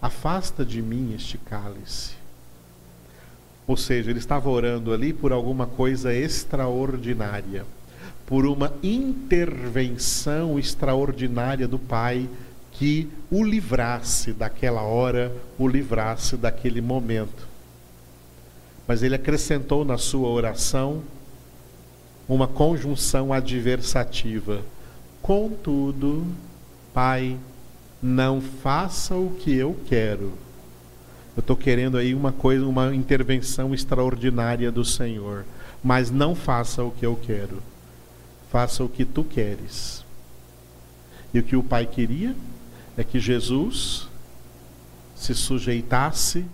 afasta 0.00 0.64
de 0.64 0.80
mim 0.80 1.14
este 1.14 1.38
cálice. 1.38 2.14
Ou 3.66 3.76
seja, 3.76 4.10
ele 4.10 4.18
estava 4.18 4.50
orando 4.50 4.92
ali 4.92 5.12
por 5.12 5.32
alguma 5.32 5.66
coisa 5.66 6.14
extraordinária, 6.14 7.64
por 8.26 8.44
uma 8.44 8.72
intervenção 8.82 10.58
extraordinária 10.58 11.66
do 11.66 11.78
Pai 11.78 12.28
que 12.72 13.08
o 13.30 13.42
livrasse 13.42 14.32
daquela 14.32 14.82
hora, 14.82 15.34
o 15.58 15.66
livrasse 15.66 16.36
daquele 16.36 16.80
momento. 16.80 17.48
Mas 18.86 19.02
ele 19.02 19.14
acrescentou 19.14 19.84
na 19.84 19.96
sua 19.96 20.28
oração 20.28 21.02
uma 22.28 22.46
conjunção 22.46 23.32
adversativa. 23.32 24.62
Contudo, 25.20 26.26
Pai, 26.92 27.36
não 28.02 28.40
faça 28.40 29.14
o 29.14 29.30
que 29.38 29.54
eu 29.54 29.76
quero. 29.86 30.32
Eu 31.36 31.40
estou 31.40 31.56
querendo 31.56 31.96
aí 31.96 32.14
uma 32.14 32.32
coisa, 32.32 32.64
uma 32.64 32.94
intervenção 32.94 33.74
extraordinária 33.74 34.70
do 34.70 34.84
Senhor. 34.84 35.44
Mas 35.82 36.10
não 36.10 36.34
faça 36.34 36.82
o 36.82 36.90
que 36.90 37.04
eu 37.04 37.16
quero. 37.16 37.62
Faça 38.50 38.84
o 38.84 38.88
que 38.88 39.04
tu 39.04 39.24
queres. 39.24 40.04
E 41.32 41.40
o 41.40 41.42
que 41.42 41.56
o 41.56 41.62
Pai 41.62 41.86
queria 41.86 42.34
é 42.96 43.02
que 43.02 43.18
Jesus 43.18 44.08
se 45.16 45.34
sujeitasse 45.34 46.44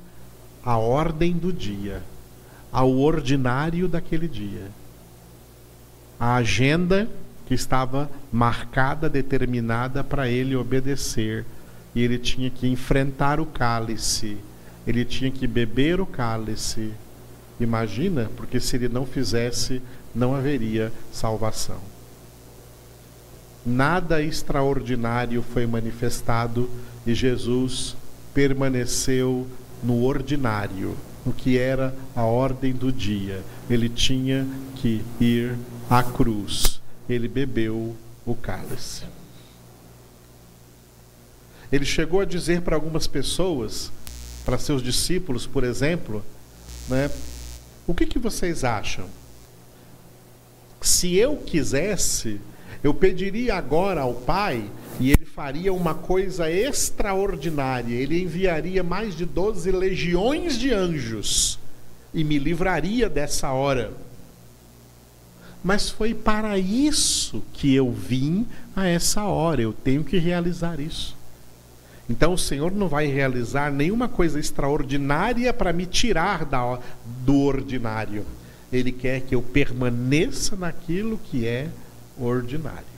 à 0.65 0.79
ordem 0.79 1.33
do 1.33 1.53
dia, 1.53 2.03
ao 2.73 2.97
ordinário 2.97 3.87
daquele 3.87 4.27
dia 4.27 4.80
a 6.21 6.35
agenda 6.35 7.09
que 7.47 7.55
estava 7.55 8.11
marcada, 8.31 9.09
determinada 9.09 10.05
para 10.05 10.29
ele 10.29 10.55
obedecer. 10.55 11.47
E 11.95 12.03
ele 12.03 12.19
tinha 12.19 12.51
que 12.51 12.69
enfrentar 12.69 13.41
o 13.41 13.47
cálice, 13.47 14.37
ele 14.87 15.05
tinha 15.05 15.31
que 15.31 15.47
beber 15.47 16.01
o 16.01 16.07
cálice. 16.07 16.93
Imagina, 17.59 18.31
porque 18.37 18.61
se 18.61 18.77
ele 18.77 18.89
não 18.89 19.05
fizesse, 19.05 19.83
não 20.15 20.35
haveria 20.35 20.93
salvação. 21.11 21.81
Nada 23.65 24.23
extraordinário 24.23 25.43
foi 25.43 25.67
manifestado 25.67 26.71
e 27.07 27.15
Jesus 27.15 27.97
permaneceu 28.33 29.47
no 29.83 30.05
ordinário, 30.05 30.97
no 31.27 31.33
que 31.33 31.59
era 31.59 31.95
a 32.15 32.23
ordem 32.23 32.73
do 32.73 32.93
dia. 32.93 33.43
Ele 33.69 33.89
tinha 33.89 34.47
que 34.77 35.03
ir 35.21 35.57
à 35.91 36.05
cruz. 36.05 36.81
Ele 37.09 37.27
bebeu 37.27 37.97
o 38.25 38.35
cálice. 38.37 39.03
Ele 41.73 41.85
chegou 41.85 42.21
a 42.21 42.25
dizer 42.25 42.63
para 42.63 42.77
algumas 42.77 43.09
pessoas, 43.09 43.91
para 44.45 44.57
seus 44.57 44.83
discípulos, 44.83 45.47
por 45.47 45.65
exemplo, 45.65 46.25
né, 46.89 47.11
o 47.87 47.95
que, 47.95 48.07
que 48.07 48.19
vocês 48.19 48.63
acham? 48.63 49.07
Se 50.81 51.17
eu 51.17 51.37
quisesse, 51.37 52.41
eu 52.83 52.95
pediria 52.95 53.57
agora 53.57 54.03
ao 54.03 54.15
Pai 54.15 54.71
e 54.99 55.11
ele 55.11 55.25
faria 55.25 55.73
uma 55.73 55.95
coisa 55.95 56.51
extraordinária. 56.51 57.95
Ele 57.95 58.23
enviaria 58.23 58.83
mais 58.83 59.17
de 59.17 59.25
12 59.25 59.71
legiões 59.71 60.57
de 60.59 60.73
anjos 60.73 61.59
e 62.15 62.25
me 62.25 62.39
livraria 62.39 63.09
dessa 63.09 63.51
hora. 63.53 63.93
Mas 65.63 65.91
foi 65.91 66.15
para 66.15 66.59
isso 66.59 67.43
que 67.53 67.75
eu 67.75 67.91
vim 67.93 68.47
a 68.75 68.87
essa 68.87 69.25
hora. 69.25 69.61
Eu 69.61 69.73
tenho 69.73 70.03
que 70.03 70.19
realizar 70.19 70.81
isso. 70.81 71.17
Então 72.09 72.33
o 72.33 72.39
Senhor 72.39 72.73
não 72.73 72.89
vai 72.89 73.07
realizar 73.07 73.71
nenhuma 73.71 74.09
coisa 74.09 74.41
extraordinária 74.41 75.53
para 75.53 75.73
me 75.73 75.87
tirar 75.87 76.45
da, 76.45 76.81
do 77.25 77.37
ordinário. 77.37 78.25
Ele 78.73 78.91
quer 78.91 79.21
que 79.21 79.35
eu 79.35 79.43
permaneça 79.43 80.57
naquilo 80.57 81.19
que 81.31 81.47
é 81.47 81.69
ordinário. 82.19 82.91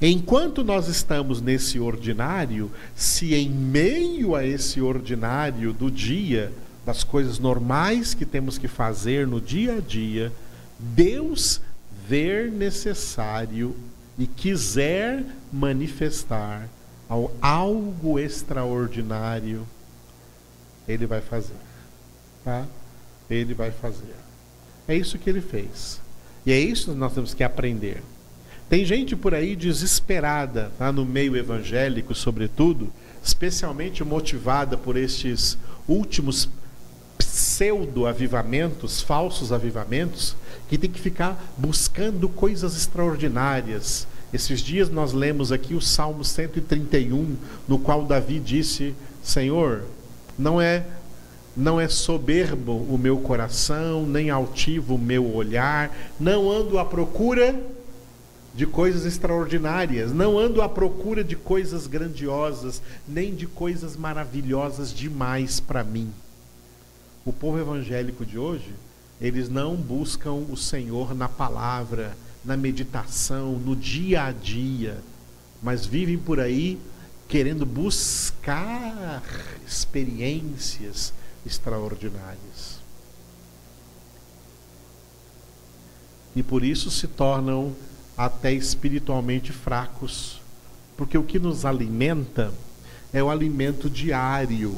Enquanto 0.00 0.64
nós 0.64 0.88
estamos 0.88 1.40
nesse 1.40 1.78
ordinário, 1.78 2.70
se 2.96 3.34
em 3.34 3.48
meio 3.48 4.34
a 4.34 4.44
esse 4.44 4.80
ordinário 4.80 5.72
do 5.72 5.90
dia, 5.90 6.52
das 6.84 7.04
coisas 7.04 7.38
normais 7.38 8.12
que 8.14 8.24
temos 8.24 8.58
que 8.58 8.68
fazer 8.68 9.26
no 9.26 9.40
dia 9.40 9.76
a 9.76 9.80
dia, 9.80 10.32
Deus 10.78 11.60
ver 12.06 12.50
necessário 12.50 13.76
e 14.18 14.26
quiser 14.26 15.24
manifestar 15.52 16.68
algo 17.40 18.18
extraordinário, 18.18 19.66
Ele 20.86 21.06
vai 21.06 21.20
fazer. 21.20 21.54
Tá? 22.44 22.66
Ele 23.30 23.54
vai 23.54 23.70
fazer. 23.70 24.14
É 24.86 24.94
isso 24.94 25.18
que 25.18 25.30
ele 25.30 25.40
fez. 25.40 26.00
E 26.44 26.52
é 26.52 26.58
isso 26.58 26.92
que 26.92 26.98
nós 26.98 27.14
temos 27.14 27.32
que 27.32 27.42
aprender. 27.42 28.02
Tem 28.68 28.84
gente 28.84 29.16
por 29.16 29.34
aí 29.34 29.56
desesperada, 29.56 30.70
tá? 30.78 30.92
no 30.92 31.04
meio 31.04 31.36
evangélico, 31.36 32.14
sobretudo, 32.14 32.92
especialmente 33.22 34.04
motivada 34.04 34.76
por 34.76 34.96
estes 34.96 35.56
últimos 35.88 36.48
pseudo-avivamentos, 37.34 39.02
falsos 39.02 39.50
avivamentos, 39.52 40.36
que 40.68 40.78
tem 40.78 40.88
que 40.88 41.00
ficar 41.00 41.52
buscando 41.58 42.28
coisas 42.28 42.76
extraordinárias. 42.76 44.06
Esses 44.32 44.60
dias 44.60 44.88
nós 44.88 45.12
lemos 45.12 45.50
aqui 45.50 45.74
o 45.74 45.80
Salmo 45.80 46.24
131, 46.24 47.36
no 47.66 47.76
qual 47.80 48.04
Davi 48.04 48.38
disse: 48.38 48.94
Senhor, 49.20 49.82
não 50.38 50.60
é 50.60 50.86
não 51.56 51.80
é 51.80 51.88
soberbo 51.88 52.72
o 52.72 52.98
meu 52.98 53.18
coração, 53.18 54.04
nem 54.04 54.28
altivo 54.28 54.96
o 54.96 54.98
meu 54.98 55.34
olhar, 55.34 55.96
não 56.18 56.50
ando 56.50 56.80
à 56.80 56.84
procura 56.84 57.60
de 58.54 58.66
coisas 58.66 59.04
extraordinárias, 59.06 60.12
não 60.12 60.36
ando 60.36 60.62
à 60.62 60.68
procura 60.68 61.22
de 61.22 61.36
coisas 61.36 61.86
grandiosas, 61.86 62.82
nem 63.06 63.34
de 63.34 63.46
coisas 63.46 63.96
maravilhosas 63.96 64.92
demais 64.92 65.60
para 65.60 65.84
mim. 65.84 66.12
O 67.24 67.32
povo 67.32 67.58
evangélico 67.58 68.24
de 68.26 68.38
hoje, 68.38 68.74
eles 69.20 69.48
não 69.48 69.76
buscam 69.76 70.32
o 70.32 70.56
Senhor 70.56 71.14
na 71.14 71.28
palavra, 71.28 72.16
na 72.44 72.56
meditação, 72.56 73.52
no 73.52 73.74
dia 73.74 74.24
a 74.24 74.32
dia, 74.32 75.02
mas 75.62 75.86
vivem 75.86 76.18
por 76.18 76.38
aí 76.38 76.78
querendo 77.26 77.64
buscar 77.64 79.22
experiências, 79.66 81.14
extraordinárias. 81.46 82.78
E 86.36 86.42
por 86.42 86.62
isso 86.62 86.90
se 86.90 87.06
tornam 87.06 87.74
até 88.18 88.52
espiritualmente 88.52 89.50
fracos, 89.50 90.42
porque 90.96 91.16
o 91.16 91.22
que 91.22 91.38
nos 91.38 91.64
alimenta 91.64 92.52
é 93.12 93.22
o 93.22 93.30
alimento 93.30 93.88
diário. 93.88 94.76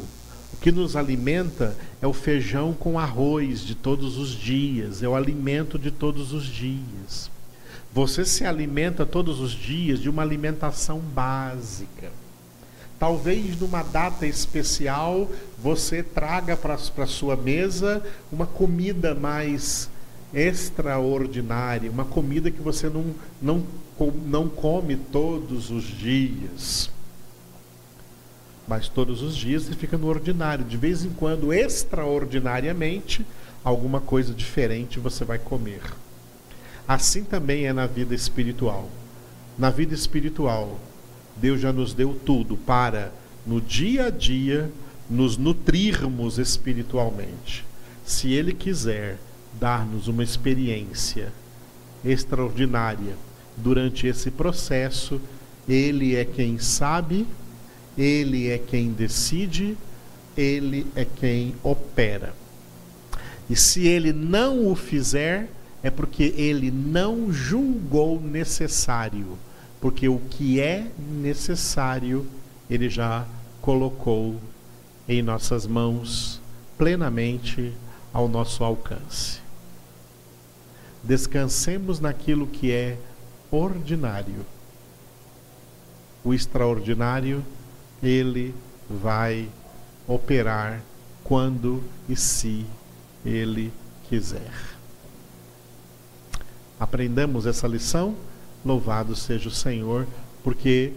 O 0.56 0.60
que 0.60 0.72
nos 0.72 0.96
alimenta 0.96 1.76
é 2.00 2.06
o 2.06 2.12
feijão 2.12 2.72
com 2.72 2.98
arroz 2.98 3.60
de 3.60 3.74
todos 3.74 4.16
os 4.16 4.30
dias, 4.30 5.02
é 5.02 5.08
o 5.08 5.14
alimento 5.14 5.78
de 5.78 5.90
todos 5.90 6.32
os 6.32 6.44
dias. 6.44 7.30
Você 7.92 8.24
se 8.24 8.44
alimenta 8.44 9.06
todos 9.06 9.38
os 9.38 9.52
dias 9.52 10.00
de 10.00 10.08
uma 10.08 10.22
alimentação 10.22 10.98
básica. 10.98 12.10
Talvez 12.98 13.60
numa 13.60 13.82
data 13.82 14.26
especial 14.26 15.30
você 15.58 16.02
traga 16.02 16.56
para 16.56 16.74
a 16.74 17.06
sua 17.06 17.36
mesa 17.36 18.02
uma 18.32 18.46
comida 18.46 19.14
mais 19.14 19.90
extraordinária, 20.32 21.90
uma 21.90 22.04
comida 22.04 22.50
que 22.50 22.60
você 22.60 22.88
não, 22.88 23.14
não, 23.40 23.62
não 24.26 24.48
come 24.48 24.96
todos 24.96 25.70
os 25.70 25.84
dias. 25.84 26.90
Mas 28.66 28.88
todos 28.88 29.22
os 29.22 29.36
dias 29.36 29.64
você 29.64 29.74
fica 29.74 29.96
no 29.96 30.08
ordinário. 30.08 30.64
De 30.64 30.76
vez 30.76 31.04
em 31.04 31.10
quando, 31.10 31.52
extraordinariamente, 31.52 33.24
alguma 33.62 34.00
coisa 34.00 34.32
diferente 34.32 34.98
você 34.98 35.24
vai 35.24 35.38
comer. 35.38 35.82
Assim 36.86 37.24
também 37.24 37.66
é 37.66 37.72
na 37.72 37.86
vida 37.86 38.14
espiritual. 38.14 38.88
Na 39.58 39.70
vida 39.70 39.94
espiritual, 39.94 40.78
Deus 41.36 41.60
já 41.60 41.72
nos 41.72 41.92
deu 41.92 42.18
tudo 42.24 42.56
para, 42.56 43.12
no 43.46 43.60
dia 43.60 44.06
a 44.06 44.10
dia, 44.10 44.70
nos 45.08 45.36
nutrirmos 45.36 46.38
espiritualmente. 46.38 47.64
Se 48.04 48.32
Ele 48.32 48.52
quiser 48.52 49.18
dar-nos 49.58 50.08
uma 50.08 50.22
experiência 50.22 51.32
extraordinária 52.04 53.14
durante 53.56 54.06
esse 54.06 54.30
processo, 54.30 55.20
Ele 55.68 56.14
é 56.14 56.24
quem 56.24 56.58
sabe, 56.58 57.26
Ele 57.96 58.48
é 58.50 58.58
quem 58.58 58.92
decide, 58.92 59.76
Ele 60.36 60.86
é 60.94 61.04
quem 61.04 61.54
opera. 61.62 62.34
E 63.48 63.56
se 63.56 63.86
Ele 63.86 64.12
não 64.12 64.70
o 64.70 64.74
fizer, 64.74 65.48
é 65.82 65.90
porque 65.90 66.34
Ele 66.36 66.70
não 66.70 67.32
julgou 67.32 68.20
necessário 68.20 69.38
porque 69.80 70.08
o 70.08 70.18
que 70.18 70.60
é 70.60 70.90
necessário 70.98 72.26
ele 72.68 72.88
já 72.88 73.26
colocou 73.60 74.36
em 75.08 75.22
nossas 75.22 75.66
mãos 75.66 76.40
plenamente 76.76 77.72
ao 78.12 78.28
nosso 78.28 78.64
alcance. 78.64 79.38
Descansemos 81.02 82.00
naquilo 82.00 82.46
que 82.46 82.72
é 82.72 82.98
ordinário. 83.50 84.44
O 86.24 86.34
extraordinário, 86.34 87.44
ele 88.02 88.54
vai 88.88 89.48
operar 90.06 90.80
quando 91.24 91.82
e 92.08 92.14
se 92.14 92.64
ele 93.24 93.72
quiser. 94.08 94.50
Aprendamos 96.78 97.46
essa 97.46 97.66
lição? 97.66 98.14
Louvado 98.64 99.16
seja 99.16 99.48
o 99.48 99.52
Senhor, 99.52 100.06
porque 100.44 100.92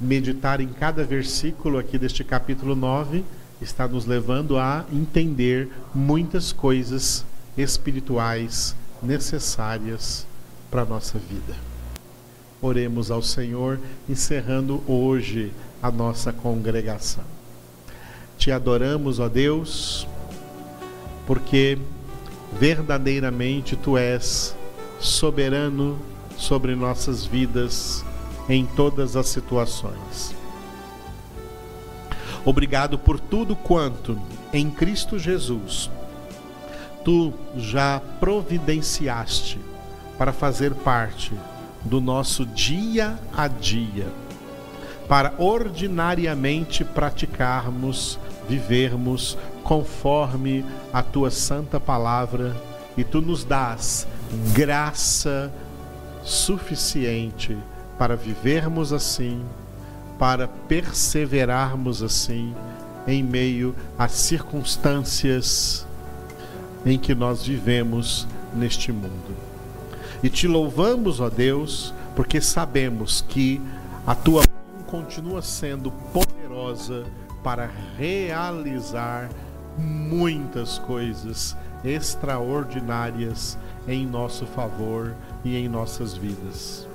meditar 0.00 0.60
em 0.60 0.68
cada 0.68 1.04
versículo 1.04 1.78
aqui 1.78 1.98
deste 1.98 2.24
capítulo 2.24 2.74
9 2.74 3.24
está 3.60 3.86
nos 3.88 4.06
levando 4.06 4.58
a 4.58 4.84
entender 4.92 5.68
muitas 5.94 6.52
coisas 6.52 7.24
espirituais 7.56 8.74
necessárias 9.02 10.26
para 10.70 10.82
a 10.82 10.86
nossa 10.86 11.18
vida. 11.18 11.54
Oremos 12.60 13.10
ao 13.10 13.22
Senhor, 13.22 13.78
encerrando 14.08 14.82
hoje 14.86 15.52
a 15.84 15.90
nossa 15.90 16.32
congregação. 16.32 17.24
Te 18.38 18.50
adoramos, 18.50 19.20
ó 19.20 19.28
Deus, 19.28 20.08
porque 21.26 21.76
verdadeiramente 22.58 23.76
tu 23.76 23.98
és 23.98 24.56
soberano 24.98 25.98
sobre 26.38 26.74
nossas 26.74 27.26
vidas 27.26 28.02
em 28.48 28.64
todas 28.64 29.14
as 29.14 29.26
situações. 29.26 30.34
Obrigado 32.46 32.98
por 32.98 33.20
tudo 33.20 33.54
quanto 33.54 34.18
em 34.54 34.70
Cristo 34.70 35.18
Jesus 35.18 35.90
tu 37.04 37.30
já 37.58 38.00
providenciaste 38.18 39.60
para 40.16 40.32
fazer 40.32 40.72
parte 40.76 41.34
do 41.84 42.00
nosso 42.00 42.46
dia 42.46 43.18
a 43.36 43.46
dia, 43.46 44.06
para 45.08 45.34
ordinariamente 45.38 46.84
praticarmos, 46.84 48.18
vivermos 48.48 49.36
conforme 49.62 50.64
a 50.92 51.02
tua 51.02 51.30
santa 51.30 51.78
palavra 51.78 52.54
e 52.96 53.04
tu 53.04 53.20
nos 53.20 53.44
dás 53.44 54.06
graça 54.54 55.52
suficiente 56.22 57.56
para 57.98 58.16
vivermos 58.16 58.92
assim, 58.92 59.42
para 60.18 60.48
perseverarmos 60.48 62.02
assim 62.02 62.54
em 63.06 63.22
meio 63.22 63.74
às 63.98 64.12
circunstâncias 64.12 65.86
em 66.84 66.98
que 66.98 67.14
nós 67.14 67.44
vivemos 67.44 68.26
neste 68.54 68.92
mundo. 68.92 69.34
E 70.22 70.30
te 70.30 70.46
louvamos, 70.46 71.20
ó 71.20 71.28
Deus, 71.28 71.92
porque 72.16 72.40
sabemos 72.40 73.22
que 73.28 73.60
a 74.06 74.14
tua 74.14 74.42
continua 74.94 75.42
sendo 75.42 75.90
poderosa 75.90 77.04
para 77.42 77.68
realizar 77.98 79.28
muitas 79.76 80.78
coisas 80.78 81.56
extraordinárias 81.84 83.58
em 83.88 84.06
nosso 84.06 84.46
favor 84.46 85.12
e 85.44 85.56
em 85.56 85.68
nossas 85.68 86.14
vidas. 86.14 86.86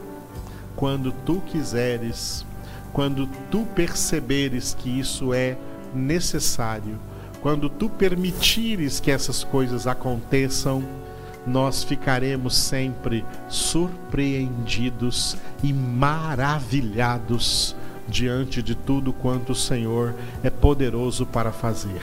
Quando 0.77 1.11
tu 1.11 1.41
quiseres, 1.41 2.45
quando 2.93 3.27
tu 3.51 3.65
perceberes 3.75 4.73
que 4.73 4.97
isso 4.97 5.33
é 5.33 5.57
necessário, 5.93 6.97
quando 7.41 7.69
tu 7.69 7.89
permitires 7.89 9.01
que 9.01 9.11
essas 9.11 9.43
coisas 9.43 9.87
aconteçam, 9.87 10.81
nós 11.45 11.83
ficaremos 11.83 12.55
sempre 12.55 13.25
surpreendidos 13.49 15.35
e 15.61 15.73
maravilhados 15.73 17.75
diante 18.09 18.61
de 18.61 18.75
tudo 18.75 19.13
quanto 19.13 19.51
o 19.51 19.55
Senhor 19.55 20.15
é 20.43 20.49
poderoso 20.49 21.25
para 21.25 21.51
fazer. 21.51 22.01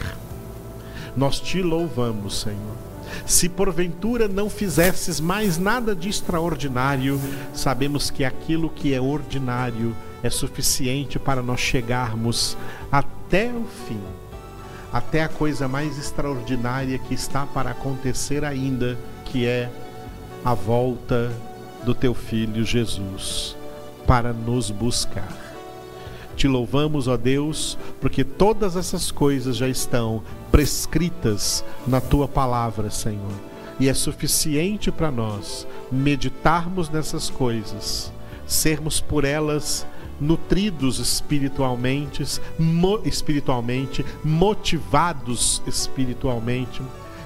Nós 1.17 1.41
te 1.41 1.63
louvamos, 1.63 2.41
Senhor. 2.41 2.77
Se 3.25 3.49
porventura 3.49 4.29
não 4.29 4.51
fizesses 4.51 5.21
mais 5.21 5.59
nada 5.59 5.95
de 5.95 6.09
extraordinário, 6.09 7.21
sabemos 7.55 8.11
que 8.11 8.25
aquilo 8.25 8.69
que 8.69 8.93
é 8.95 9.01
ordinário 9.01 9.95
é 10.23 10.31
suficiente 10.31 11.19
para 11.19 11.43
nós 11.43 11.61
chegarmos 11.61 12.57
até 12.91 13.51
o 13.51 13.65
fim 13.87 14.01
até 14.93 15.23
a 15.23 15.29
coisa 15.29 15.69
mais 15.69 15.99
extraordinária 15.99 16.99
que 16.99 17.13
está 17.13 17.45
para 17.45 17.71
acontecer 17.71 18.45
ainda, 18.45 18.97
que 19.27 19.45
é 19.45 19.71
a 20.45 20.55
volta 20.55 21.31
do 21.85 21.95
teu 21.95 22.15
filho 22.15 22.65
Jesus 22.65 23.55
para 24.07 24.33
nos 24.33 24.71
buscar. 24.71 25.46
Te 26.37 26.47
louvamos, 26.47 27.09
ó 27.09 27.17
Deus, 27.17 27.79
porque 28.01 28.23
todas 28.23 28.77
essas 28.77 29.11
coisas 29.11 29.57
já 29.57 29.67
estão 29.69 30.23
prescritas 30.53 31.65
na 31.87 32.01
tua 32.01 32.29
palavra, 32.29 32.91
Senhor. 32.91 33.33
E 33.81 33.89
é 33.89 33.95
suficiente 33.95 34.91
para 34.91 35.11
nós 35.11 35.67
meditarmos 35.91 36.91
nessas 36.91 37.31
coisas, 37.31 38.13
sermos 38.47 39.01
por 39.01 39.25
elas 39.25 39.87
nutridos 40.21 40.99
espiritualmente, 40.99 42.23
mo, 42.59 43.01
espiritualmente, 43.05 44.05
motivados 44.25 45.63
espiritualmente 45.67 46.83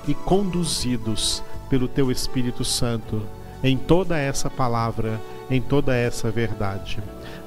e 0.09 0.15
conduzidos 0.15 1.43
pelo 1.69 1.87
teu 1.87 2.11
Espírito 2.11 2.65
Santo 2.65 3.23
em 3.63 3.77
toda 3.77 4.19
essa 4.19 4.49
palavra, 4.51 5.21
em 5.51 5.61
toda 5.61 5.95
essa 5.95 6.31
verdade. 6.31 6.99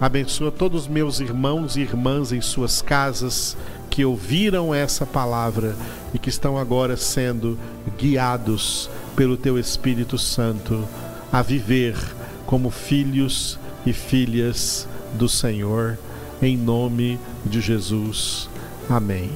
Abençoa 0.04 0.52
todos 0.52 0.82
os 0.82 0.88
meus 0.90 1.22
irmãos 1.22 1.78
e 1.78 1.80
irmãs 1.80 2.34
em 2.34 2.42
suas 2.42 2.82
casas 2.82 3.56
que 3.90 4.04
ouviram 4.04 4.76
essa 4.76 5.06
palavra 5.06 5.78
e 6.14 6.20
que 6.20 6.28
estão 6.28 6.58
agora 6.58 6.98
sendo 6.98 7.58
guiados 7.98 8.90
pelo 9.16 9.38
teu 9.38 9.58
Espírito 9.58 10.18
Santo 10.18 10.86
a 11.32 11.42
viver 11.42 11.96
como 12.46 12.70
filhos 12.70 13.58
e 13.86 13.94
filhas 13.94 14.90
do 15.14 15.30
Senhor, 15.30 15.98
em 16.42 16.58
nome 16.58 17.18
de 17.46 17.62
Jesus. 17.62 18.50
Amém. 18.90 19.32